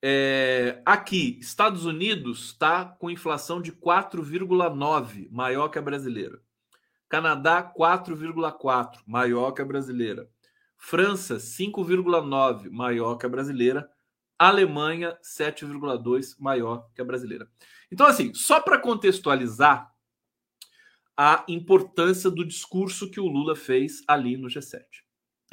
[0.05, 6.41] É, aqui, Estados Unidos está com inflação de 4,9, maior que a brasileira.
[7.07, 10.29] Canadá, 4,4, maior que a brasileira.
[10.75, 13.89] França, 5,9, maior que a brasileira.
[14.37, 17.49] Alemanha, 7,2, maior que a brasileira.
[17.89, 19.89] Então, assim, só para contextualizar
[21.15, 25.02] a importância do discurso que o Lula fez ali no G7.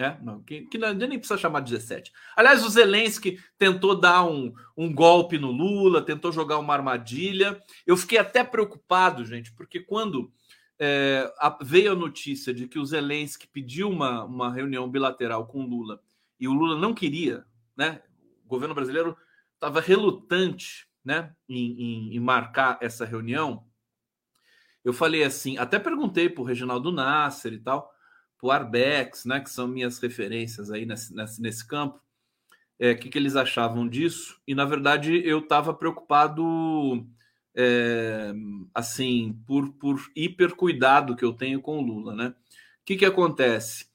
[0.01, 2.11] É, não, que, que não, nem precisa chamar de G7.
[2.35, 7.61] Aliás, o Zelensky tentou dar um, um golpe no Lula, tentou jogar uma armadilha.
[7.87, 10.33] Eu fiquei até preocupado, gente, porque quando
[10.79, 11.31] é,
[11.61, 16.01] veio a notícia de que o Zelensky pediu uma, uma reunião bilateral com o Lula
[16.41, 17.45] e o Lula não queria,
[17.77, 18.01] né?
[18.47, 19.15] O governo brasileiro
[19.53, 23.67] estava relutante, né, em, em, em marcar essa reunião.
[24.83, 27.91] Eu falei assim, até perguntei para o Reginaldo Nasser e tal,
[28.41, 32.01] para o Arbex, né, que são minhas referências aí nesse, nesse, campo, o
[32.79, 34.41] é, que, que eles achavam disso.
[34.47, 37.07] E, na verdade, eu estava preocupado,
[37.55, 38.33] é,
[38.75, 42.29] assim, por, por hiper cuidado que eu tenho com o Lula, né?
[42.29, 43.91] O que, que acontece?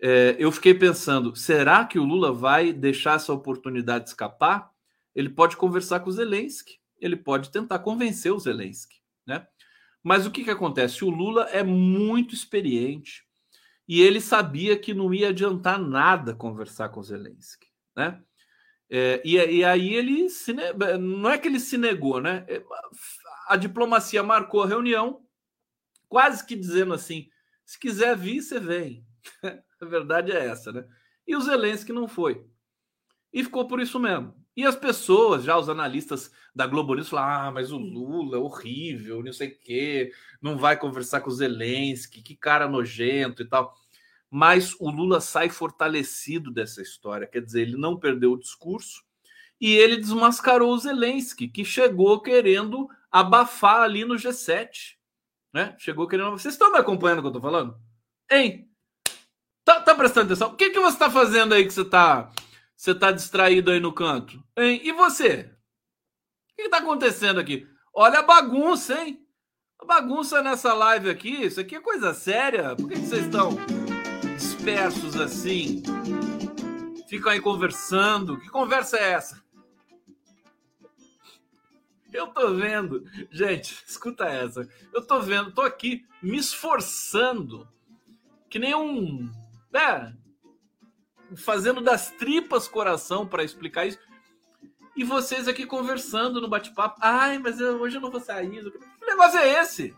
[0.00, 4.70] É, eu fiquei pensando, será que o Lula vai deixar essa oportunidade escapar?
[5.14, 9.46] Ele pode conversar com o Zelensky, ele pode tentar convencer o Zelensky, né?
[10.02, 11.04] Mas o que, que acontece?
[11.04, 13.25] O Lula é muito experiente
[13.88, 18.22] e ele sabia que não ia adiantar nada conversar com Zelensky, né?
[18.88, 20.52] É, e, e, aí ele se,
[21.00, 22.44] não é que ele se negou, né?
[22.48, 22.62] É,
[23.48, 25.24] a diplomacia marcou a reunião,
[26.08, 27.28] quase que dizendo assim:
[27.64, 29.04] se quiser vir, você vem.
[29.80, 30.86] a verdade é essa, né?
[31.26, 32.46] E o Zelensky não foi.
[33.32, 34.34] E ficou por isso mesmo.
[34.56, 38.40] E as pessoas, já os analistas da Globo News, falaram: ah, mas o Lula é
[38.40, 43.48] horrível, não sei o quê, não vai conversar com o Zelensky, que cara nojento e
[43.48, 43.74] tal.
[44.30, 49.04] Mas o Lula sai fortalecido dessa história, quer dizer, ele não perdeu o discurso
[49.60, 54.96] e ele desmascarou o Zelensky, que chegou querendo abafar ali no G7.
[55.52, 55.74] Né?
[55.78, 56.32] Chegou querendo.
[56.32, 57.78] Vocês estão me acompanhando o que eu estou falando?
[58.30, 58.68] Hein?
[59.64, 60.48] Tá, tá prestando atenção?
[60.48, 62.30] O que, que você está fazendo aí que você está
[62.76, 64.42] você tá distraído aí no canto?
[64.56, 64.80] Hein?
[64.84, 65.50] E você?
[66.52, 67.66] O que está acontecendo aqui?
[67.94, 69.26] Olha a bagunça, hein?
[69.80, 72.76] A bagunça nessa live aqui, isso aqui é coisa séria.
[72.76, 73.56] Por que, que vocês estão
[74.36, 75.82] dispersos assim?
[77.08, 78.38] Ficam aí conversando.
[78.38, 79.42] Que conversa é essa?
[82.12, 84.68] Eu tô vendo, gente, escuta essa.
[84.92, 87.68] Eu tô vendo, tô aqui me esforçando,
[88.48, 89.30] que nem um
[89.70, 90.16] né,
[91.34, 93.98] fazendo das tripas coração para explicar isso.
[94.94, 96.98] E vocês aqui conversando no bate-papo.
[97.00, 98.48] Ai, mas eu, hoje eu não vou sair.
[98.48, 99.94] Que negócio é esse?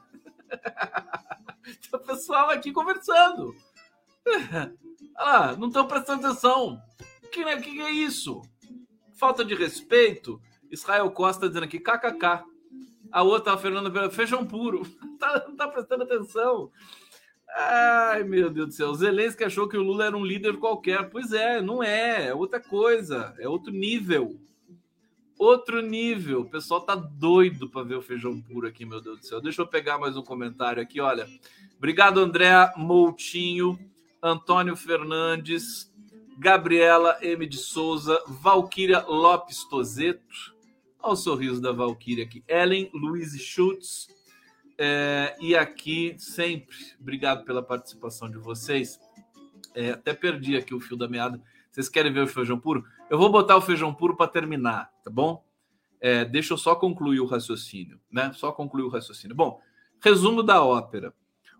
[1.93, 3.55] o pessoal aqui conversando.
[5.17, 6.83] Ah, não estão prestando atenção.
[7.23, 8.43] O que, que, é isso?
[9.15, 10.41] Falta de respeito.
[10.71, 12.45] Israel Costa dizendo aqui, kkk.
[13.11, 14.83] A outra, a Fernanda, feijão puro.
[15.19, 16.71] Tá, não tá prestando atenção.
[17.57, 18.95] Ai, meu Deus do céu.
[18.95, 21.09] Zelensky achou que o Lula era um líder qualquer.
[21.11, 22.29] Pois é, não é.
[22.29, 23.35] É outra coisa.
[23.39, 24.39] É outro nível.
[25.39, 26.41] Outro nível.
[26.43, 29.41] O pessoal tá doido para ver o feijão puro aqui, meu Deus do céu.
[29.41, 31.29] Deixa eu pegar mais um comentário aqui, olha.
[31.77, 33.79] Obrigado, André Moutinho,
[34.21, 35.93] Antônio Fernandes,
[36.37, 37.47] Gabriela M.
[37.47, 40.57] de Souza, Valquíria Lopes Tozeto.
[41.01, 42.43] Olha o sorriso da Valquíria aqui.
[42.49, 44.09] Ellen Luiz Schultz.
[44.79, 49.01] É, e aqui, sempre, obrigado pela participação de vocês.
[49.75, 51.43] É, até perdi aqui o fio da meada.
[51.71, 52.85] Vocês querem ver o feijão puro?
[53.11, 55.45] Eu vou botar o feijão puro para terminar, tá bom?
[56.01, 58.33] É, deixa eu só concluir o raciocínio, né?
[58.33, 59.35] Só concluir o raciocínio.
[59.35, 59.61] Bom,
[60.01, 61.13] resumo da ópera.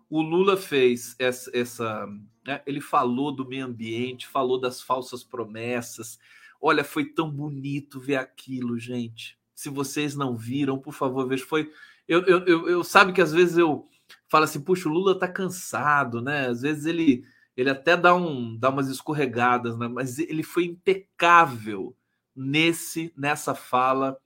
[0.09, 1.51] O Lula fez essa.
[1.53, 2.07] essa
[2.45, 2.61] né?
[2.65, 6.17] Ele falou do meio ambiente, falou das falsas promessas.
[6.61, 9.37] Olha, foi tão bonito ver aquilo, gente.
[9.53, 11.45] Se vocês não viram, por favor, veja.
[11.45, 11.69] Foi
[12.09, 13.87] eu, eu, eu, eu sabe que às vezes eu
[14.27, 16.47] falo assim, puxa, o Lula tá cansado, né?
[16.47, 17.23] Às vezes ele,
[17.55, 19.87] ele até dá, um, dá umas escorregadas, né?
[19.87, 21.95] Mas ele foi impecável
[22.35, 24.17] nesse nessa fala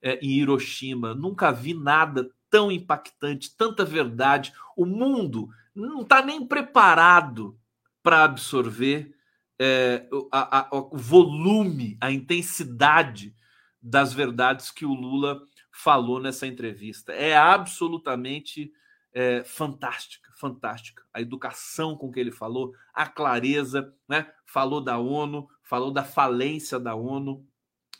[0.00, 1.14] é, em Hiroshima.
[1.14, 4.54] Nunca vi nada tão impactante, tanta verdade.
[4.74, 7.58] O mundo não está nem preparado
[8.02, 9.14] para absorver
[9.58, 13.34] é, a, a, o volume, a intensidade
[13.82, 15.42] das verdades que o Lula
[15.76, 17.12] falou nessa entrevista.
[17.12, 18.72] É absolutamente
[19.12, 21.04] é, fantástica, fantástica.
[21.12, 24.26] A educação com que ele falou, a clareza, né?
[24.46, 27.46] Falou da ONU, falou da falência da ONU,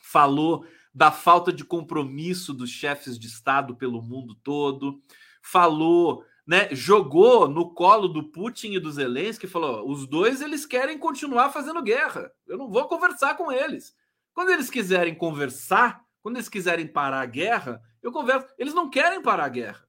[0.00, 5.02] falou da falta de compromisso dos chefes de Estado pelo mundo todo,
[5.42, 6.74] falou, né?
[6.74, 11.82] Jogou no colo do Putin e do Zelensky, falou: os dois eles querem continuar fazendo
[11.82, 12.32] guerra.
[12.46, 13.94] Eu não vou conversar com eles.
[14.32, 18.48] Quando eles quiserem conversar, quando eles quiserem parar a guerra, eu converso.
[18.58, 19.88] Eles não querem parar a guerra.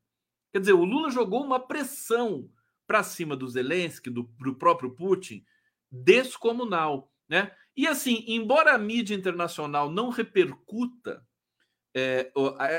[0.54, 2.48] Quer dizer, o Lula jogou uma pressão
[2.86, 5.44] para cima do Zelensky, do, do próprio Putin,
[5.92, 7.12] descomunal.
[7.28, 7.52] Né?
[7.76, 11.26] E assim, embora a mídia internacional não repercuta
[11.96, 12.32] é,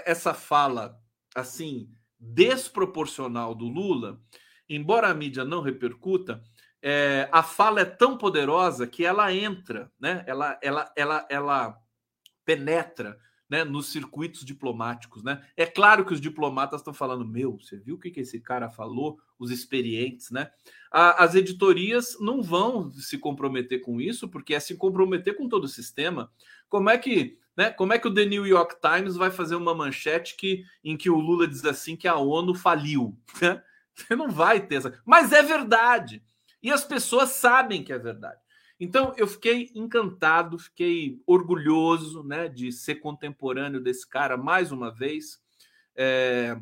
[0.07, 0.97] essa fala
[1.35, 4.23] assim desproporcional do Lula,
[4.69, 6.41] embora a mídia não repercuta,
[6.81, 10.23] é, a fala é tão poderosa que ela entra, né?
[10.29, 11.83] Ela, ela, ela, ela
[12.45, 13.19] penetra
[13.49, 15.23] né, nos circuitos diplomáticos.
[15.23, 15.43] Né?
[15.57, 18.69] É claro que os diplomatas estão falando: meu, você viu o que, que esse cara
[18.69, 19.19] falou?
[19.39, 20.51] Os experientes, né?
[20.91, 25.69] as editorias não vão se comprometer com isso, porque é se comprometer com todo o
[25.69, 26.31] sistema.
[26.69, 27.71] Como é que Né?
[27.71, 31.11] Como é que o The New York Times vai fazer uma manchete que, em que
[31.11, 33.17] o Lula diz assim que a ONU faliu?
[33.41, 33.63] Né?
[33.95, 35.01] Você não vai ter essa.
[35.05, 36.23] Mas é verdade.
[36.63, 38.41] E as pessoas sabem que é verdade.
[38.81, 45.41] Então eu fiquei encantado, fiquei orgulhoso né, de ser contemporâneo desse cara mais uma vez.
[45.97, 46.57] É,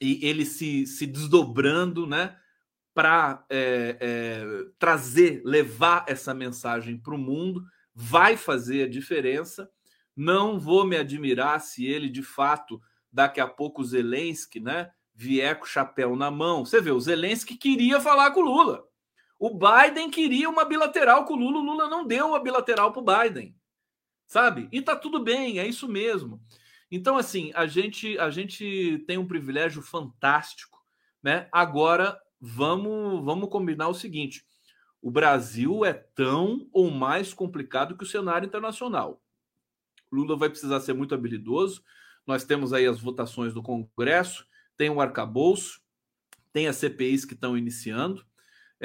[0.00, 2.36] e ele se, se desdobrando né,
[2.94, 4.44] para é, é,
[4.78, 7.64] trazer, levar essa mensagem para o mundo,
[7.94, 9.70] vai fazer a diferença.
[10.16, 12.80] Não vou me admirar se ele, de fato,
[13.12, 16.64] daqui a pouco Zelensky, né, vier com o chapéu na mão.
[16.64, 18.84] Você vê, o Zelensky queria falar com o Lula.
[19.44, 23.02] O Biden queria uma bilateral com o Lula, o Lula não deu uma bilateral para
[23.02, 23.54] o Biden.
[24.26, 24.70] Sabe?
[24.72, 26.40] E tá tudo bem, é isso mesmo.
[26.90, 30.82] Então, assim, a gente, a gente tem um privilégio fantástico,
[31.22, 31.46] né?
[31.52, 34.46] Agora, vamos, vamos combinar o seguinte:
[35.02, 39.22] o Brasil é tão ou mais complicado que o cenário internacional.
[40.10, 41.84] Lula vai precisar ser muito habilidoso.
[42.26, 45.82] Nós temos aí as votações do Congresso, tem o arcabouço,
[46.50, 48.24] tem as CPIs que estão iniciando.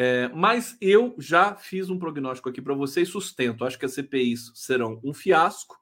[0.02, 3.66] É, mas eu já fiz um prognóstico aqui para vocês, sustento.
[3.66, 5.78] Acho que as CPIs serão um fiasco.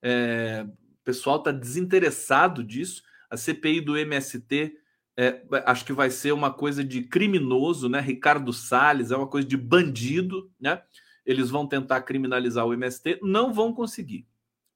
[0.00, 3.02] É, o pessoal está desinteressado disso.
[3.28, 4.78] A CPI do MST
[5.16, 7.98] é, acho que vai ser uma coisa de criminoso, né?
[7.98, 10.80] Ricardo Salles é uma coisa de bandido, né?
[11.26, 14.24] Eles vão tentar criminalizar o MST, não vão conseguir.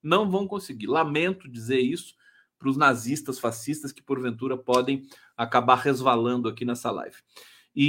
[0.02, 0.88] Não vão conseguir.
[0.88, 2.16] Lamento dizer isso
[2.58, 5.06] para os nazistas, fascistas que porventura podem
[5.36, 7.18] acabar resvalando aqui nessa live.
[7.74, 7.86] E,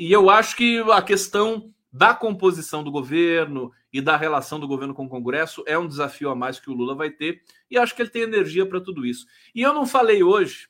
[0.00, 4.66] e, e, eu acho que a questão da composição do governo e da relação do
[4.66, 7.78] governo com o Congresso é um desafio a mais que o Lula vai ter, e
[7.78, 9.26] acho que ele tem energia para tudo isso.
[9.54, 10.68] E eu não falei hoje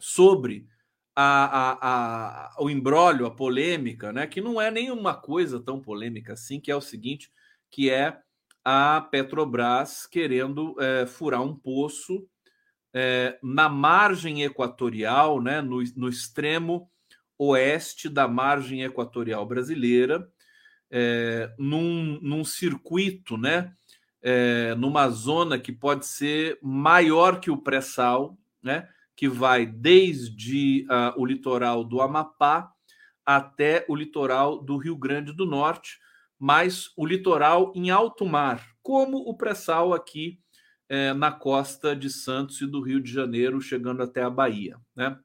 [0.00, 0.66] sobre
[1.14, 6.32] a, a, a, o embrólio, a polêmica, né, que não é nenhuma coisa tão polêmica
[6.32, 7.30] assim, que é o seguinte,
[7.70, 8.18] que é
[8.64, 12.26] a Petrobras querendo é, furar um poço
[12.94, 16.90] é, na margem equatorial, né, no, no extremo
[17.38, 20.28] oeste da margem equatorial brasileira,
[20.90, 23.72] é, num, num circuito, né,
[24.20, 31.20] é, numa zona que pode ser maior que o pré-sal, né, que vai desde uh,
[31.20, 32.72] o litoral do Amapá
[33.24, 35.98] até o litoral do Rio Grande do Norte,
[36.38, 40.40] mas o litoral em alto mar, como o pré-sal aqui
[40.88, 44.76] é, na costa de Santos e do Rio de Janeiro, chegando até a Bahia.
[44.94, 45.16] Né?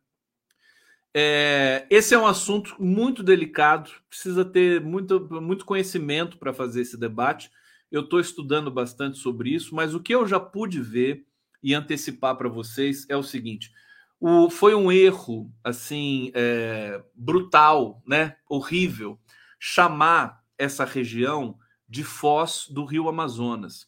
[1.19, 6.95] É, esse é um assunto muito delicado, precisa ter muito, muito conhecimento para fazer esse
[6.95, 7.49] debate.
[7.91, 11.25] Eu estou estudando bastante sobre isso, mas o que eu já pude ver
[11.63, 13.71] e antecipar para vocês é o seguinte:
[14.19, 19.19] o, foi um erro assim é, brutal, né, horrível,
[19.59, 21.57] chamar essa região
[21.89, 23.87] de Foz do Rio Amazonas.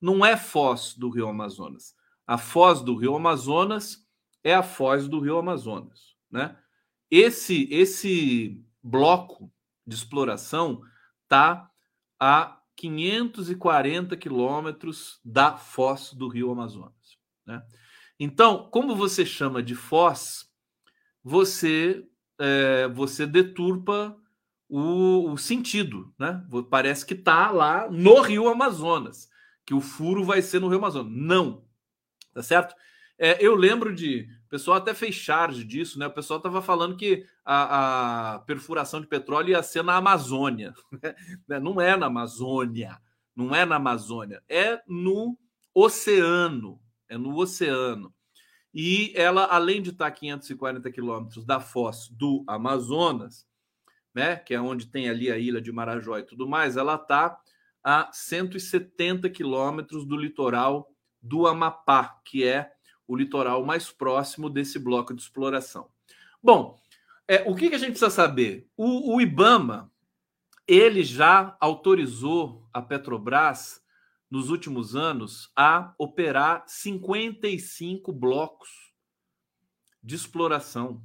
[0.00, 1.94] Não é Foz do Rio Amazonas.
[2.26, 3.98] A Foz do Rio Amazonas
[4.42, 6.56] é a Foz do Rio Amazonas, né?
[7.10, 9.52] Esse esse bloco
[9.86, 10.82] de exploração
[11.28, 11.70] tá
[12.18, 17.18] a 540 quilômetros da foz do Rio Amazonas.
[17.46, 17.62] Né?
[18.18, 20.46] Então, como você chama de foz,
[21.22, 22.06] você
[22.38, 24.16] é, você deturpa
[24.68, 26.42] o, o, sentido, né?
[26.70, 29.28] Parece que está lá no Rio Amazonas,
[29.66, 31.12] que o furo vai ser no Rio Amazonas.
[31.12, 31.64] Não,
[32.32, 32.74] tá certo?
[33.18, 34.26] É, eu lembro de.
[34.50, 36.08] Pessoal até fez charge disso, né?
[36.08, 40.74] O pessoal estava falando que a, a, perfuração de petróleo ia ser na Amazônia.
[41.48, 41.60] Né?
[41.60, 43.00] Não é na Amazônia,
[43.34, 45.38] não é na Amazônia, é no
[45.72, 46.80] oceano.
[47.08, 48.12] É no oceano.
[48.74, 53.46] E ela, além de estar a 540 quilômetros da foz do Amazonas,
[54.14, 57.40] né, que é onde tem ali a ilha de Marajó e tudo mais, ela está
[57.82, 62.70] a 170 quilômetros do litoral do Amapá, que é
[63.10, 65.90] o litoral mais próximo desse bloco de exploração.
[66.40, 66.80] Bom,
[67.26, 68.70] é, o que, que a gente precisa saber?
[68.76, 69.92] O, o IBAMA
[70.64, 73.84] ele já autorizou a Petrobras
[74.30, 78.92] nos últimos anos a operar 55 blocos
[80.00, 81.02] de exploração.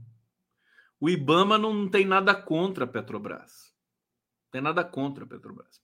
[0.99, 3.73] O IBAMA não tem nada contra a Petrobras.
[4.51, 5.81] Tem nada contra a Petrobras.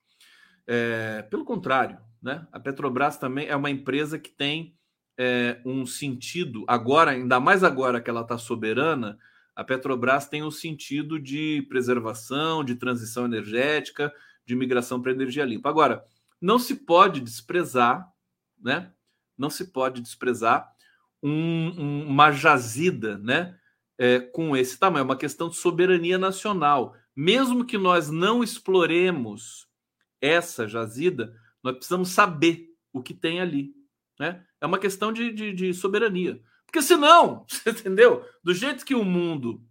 [0.68, 2.48] É, pelo contrário, né?
[2.52, 4.78] a Petrobras também é uma empresa que tem
[5.18, 9.18] é, um sentido, agora, ainda mais agora que ela está soberana,
[9.56, 14.14] a Petrobras tem um sentido de preservação, de transição energética,
[14.46, 15.70] de migração para energia limpa.
[15.70, 16.04] Agora,
[16.40, 18.12] não se pode desprezar,
[18.60, 18.92] né?
[19.38, 20.72] Não se pode desprezar
[21.22, 23.58] um, um, uma jazida, né?
[23.98, 26.96] É, com esse tamanho, é uma questão de soberania nacional.
[27.16, 29.68] Mesmo que nós não exploremos
[30.20, 33.74] essa jazida, nós precisamos saber o que tem ali.
[34.22, 34.46] Né?
[34.62, 36.40] É uma questão de, de, de soberania.
[36.64, 38.24] Porque senão, entendeu?
[38.44, 39.66] Do jeito que o mundo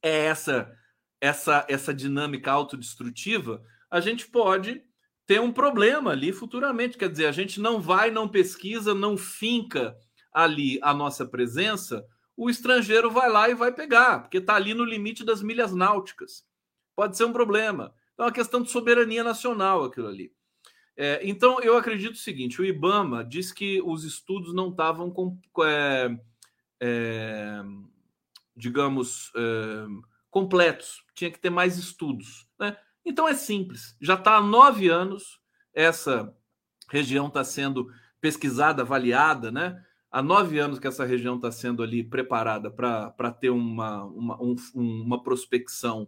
[0.00, 0.72] é essa
[1.20, 3.60] essa essa dinâmica autodestrutiva,
[3.90, 4.80] a gente pode
[5.26, 6.96] ter um problema ali futuramente.
[6.96, 9.96] Quer dizer, a gente não vai, não pesquisa, não finca
[10.32, 14.84] ali a nossa presença, o estrangeiro vai lá e vai pegar, porque está ali no
[14.84, 16.44] limite das milhas náuticas.
[16.94, 17.92] Pode ser um problema.
[18.14, 20.32] Então, é uma questão de soberania nacional aquilo ali.
[21.02, 25.10] É, então, eu acredito o seguinte: o IBAMA diz que os estudos não estavam,
[25.64, 26.14] é,
[26.78, 27.62] é,
[28.54, 29.86] digamos, é,
[30.28, 32.46] completos, tinha que ter mais estudos.
[32.58, 32.76] Né?
[33.02, 35.40] Então, é simples: já está há nove anos,
[35.72, 36.36] essa
[36.90, 37.90] região está sendo
[38.20, 39.82] pesquisada, avaliada, né?
[40.10, 44.54] Há nove anos que essa região está sendo ali preparada para ter uma, uma, um,
[44.74, 46.06] uma prospecção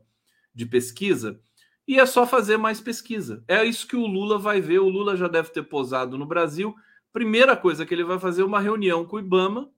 [0.54, 1.40] de pesquisa,
[1.86, 3.42] e é só fazer mais pesquisa.
[3.48, 4.78] É isso que o Lula vai ver.
[4.78, 6.74] O Lula já deve ter posado no Brasil.
[7.12, 9.70] Primeira coisa que ele vai fazer é uma reunião com o Ibama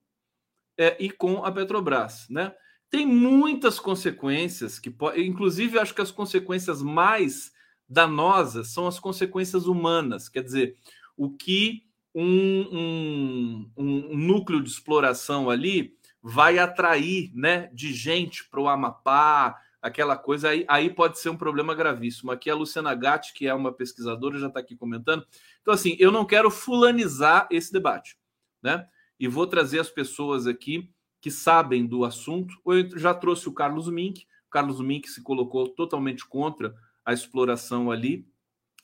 [0.79, 2.55] é, e com a Petrobras, né?
[2.91, 7.53] Tem muitas consequências que, inclusive, acho que as consequências mais
[7.89, 10.29] danosas são as consequências humanas.
[10.29, 10.77] Quer dizer,
[11.17, 11.83] o que
[12.15, 19.61] um, um, um núcleo de exploração ali vai atrair, né, de gente para o Amapá,
[19.85, 22.33] aquela coisa, aí, aí pode ser um problema gravíssimo.
[22.33, 25.27] Aqui a Luciana Gatti, que é uma pesquisadora, já está aqui comentando.
[25.61, 28.17] Então, assim, eu não quero fulanizar esse debate,
[28.63, 28.89] né?
[29.21, 32.55] E vou trazer as pessoas aqui que sabem do assunto.
[32.65, 36.75] Eu já trouxe o Carlos Mink, o Carlos Mink se colocou totalmente contra
[37.05, 38.27] a exploração ali,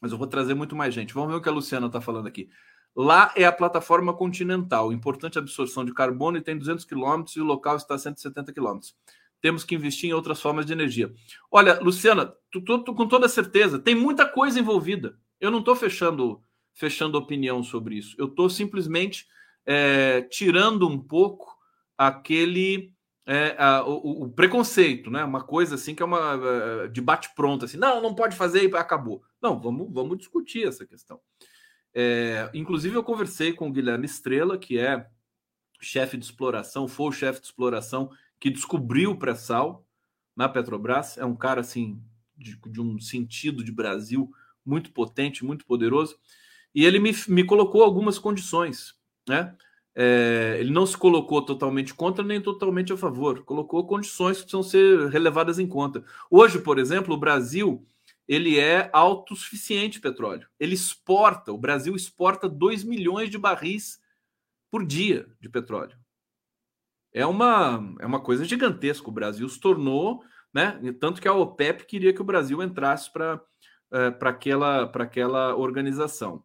[0.02, 1.14] mas eu vou trazer muito mais gente.
[1.14, 2.50] Vamos ver o que a Luciana está falando aqui.
[2.94, 7.44] Lá é a plataforma continental, importante absorção de carbono e tem 200 quilômetros e o
[7.44, 8.94] local está a 170 quilômetros
[9.40, 11.12] temos que investir em outras formas de energia.
[11.50, 15.16] Olha, Luciana, tu, tu, tu, com toda certeza, tem muita coisa envolvida.
[15.40, 16.42] Eu não estou fechando,
[16.74, 18.14] fechando opinião sobre isso.
[18.18, 19.26] Eu estou simplesmente
[19.66, 21.56] é, tirando um pouco
[21.96, 22.92] aquele
[23.26, 25.22] é, a, o, o, preconceito, né?
[25.24, 28.68] Uma coisa assim que é uma uh, de bate pronto, assim, não, não pode fazer
[28.68, 29.22] e acabou.
[29.40, 31.20] Não, vamos, vamos discutir essa questão.
[31.94, 35.06] É, inclusive, eu conversei com o Guilherme Estrela, que é
[35.80, 38.10] chefe de exploração, foi o chefe de exploração
[38.40, 39.86] que descobriu o pré-sal
[40.34, 41.18] na Petrobras.
[41.18, 42.02] É um cara assim
[42.36, 44.32] de, de, um sentido de Brasil
[44.64, 46.18] muito potente, muito poderoso.
[46.74, 48.94] E ele me, me colocou algumas condições,
[49.28, 49.54] né?
[49.94, 54.62] É, ele não se colocou totalmente contra nem totalmente a favor, colocou condições que precisam
[54.62, 56.04] ser relevadas em conta.
[56.30, 57.84] Hoje, por exemplo, o Brasil
[58.26, 60.48] ele é autossuficiente petróleo.
[60.60, 64.00] Ele exporta, o Brasil exporta 2 milhões de barris
[64.70, 65.99] por dia de petróleo
[67.12, 69.08] é uma, é uma coisa gigantesca.
[69.08, 70.22] O Brasil se tornou,
[70.52, 70.80] né?
[71.00, 73.40] Tanto que a OPEP queria que o Brasil entrasse para
[73.92, 76.44] é, para aquela, aquela organização.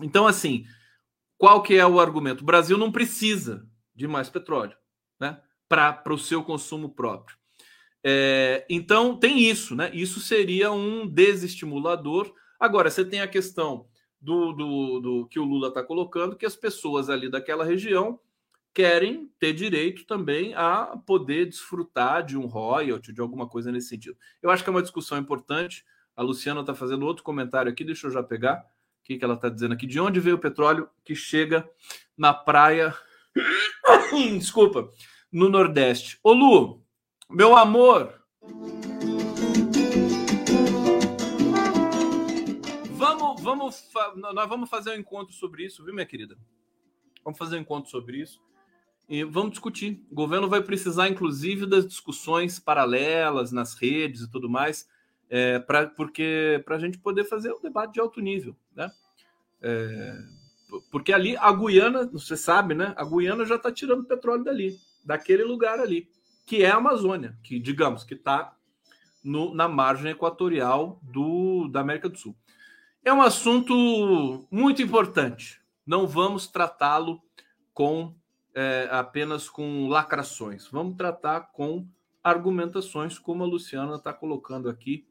[0.00, 0.64] Então, assim,
[1.38, 2.42] qual que é o argumento?
[2.42, 4.76] O Brasil não precisa de mais petróleo,
[5.20, 5.40] né?
[5.68, 7.36] Para o seu consumo próprio.
[8.04, 9.90] É, então, tem isso, né?
[9.94, 12.34] Isso seria um desestimulador.
[12.58, 13.86] Agora, você tem a questão
[14.20, 18.18] do, do, do que o Lula está colocando, que as pessoas ali daquela região
[18.74, 24.16] querem ter direito também a poder desfrutar de um royalty, de alguma coisa nesse sentido.
[24.40, 25.84] Eu acho que é uma discussão importante.
[26.16, 28.60] A Luciana está fazendo outro comentário aqui, deixa eu já pegar.
[29.00, 29.86] O que, que ela está dizendo aqui?
[29.86, 31.68] De onde veio o petróleo que chega
[32.16, 32.94] na praia.
[34.38, 34.90] Desculpa,
[35.30, 36.18] no Nordeste.
[36.22, 36.82] Ô Lu,
[37.28, 38.22] meu amor.
[42.92, 46.38] Vamos, vamos, nós vamos fazer um encontro sobre isso, viu, minha querida?
[47.24, 48.40] Vamos fazer um encontro sobre isso.
[49.08, 50.04] E vamos discutir.
[50.10, 54.88] O governo vai precisar, inclusive, das discussões paralelas nas redes e tudo mais,
[55.28, 58.90] é, pra, porque para a gente poder fazer um debate de alto nível, né?
[59.60, 60.18] É,
[60.90, 62.94] porque ali a Guiana, você sabe, né?
[62.96, 66.08] A Guiana já está tirando petróleo dali, daquele lugar ali,
[66.46, 68.56] que é a Amazônia, que digamos que está
[69.24, 72.36] na margem equatorial do, da América do Sul.
[73.04, 75.60] É um assunto muito importante.
[75.86, 77.20] Não vamos tratá-lo
[77.72, 78.14] com
[78.54, 80.68] é, apenas com lacrações.
[80.68, 81.86] Vamos tratar com
[82.22, 85.04] argumentações, como a Luciana está colocando aqui,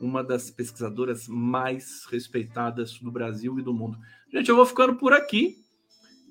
[0.00, 3.98] uma das pesquisadoras mais respeitadas do Brasil e do mundo.
[4.32, 5.56] Gente, eu vou ficando por aqui.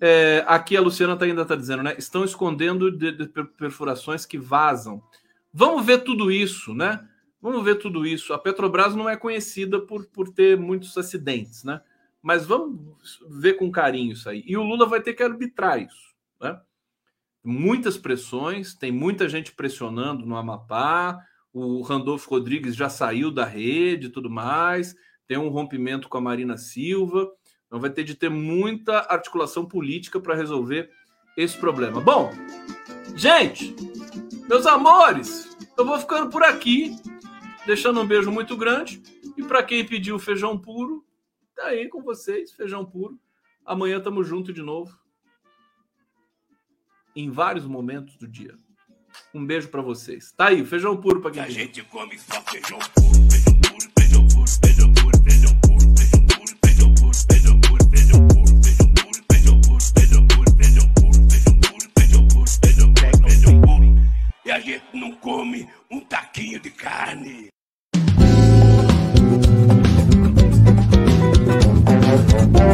[0.02, 1.96] É, aqui a Luciana tá, ainda está dizendo, né?
[1.98, 3.28] Estão escondendo de, de
[3.58, 5.02] perfurações que vazam.
[5.54, 7.08] Vamos ver tudo isso, né?
[7.42, 8.34] Vamos ver tudo isso.
[8.34, 11.82] A Petrobras não é conhecida por, por ter muitos acidentes, né?
[12.22, 14.44] Mas vamos ver com carinho isso aí.
[14.48, 16.13] E o Lula vai ter que arbitrar isso.
[16.44, 16.60] Né?
[17.44, 21.20] Muitas pressões, tem muita gente pressionando no Amapá,
[21.54, 24.96] o Randolfo Rodrigues já saiu da rede e tudo mais,
[25.28, 27.32] tem um rompimento com a Marina Silva.
[27.66, 30.90] Então vai ter de ter muita articulação política para resolver
[31.36, 32.00] esse problema.
[32.00, 32.32] Bom,
[33.16, 33.76] gente,
[34.48, 36.96] meus amores, eu vou ficando por aqui,
[37.66, 39.02] deixando um beijo muito grande.
[39.36, 41.04] E para quem pediu feijão puro,
[41.56, 43.20] tá aí com vocês, feijão puro.
[43.66, 45.03] Amanhã tamo junto de novo
[47.16, 48.56] em vários momentos do dia.
[49.34, 50.32] Um beijo para vocês.
[50.32, 53.24] Tá aí, feijão puro para quem A gente come só feijão puro.
[64.46, 67.54] E a gente não come um taquinho de carne.
[72.24, 72.73] Thank.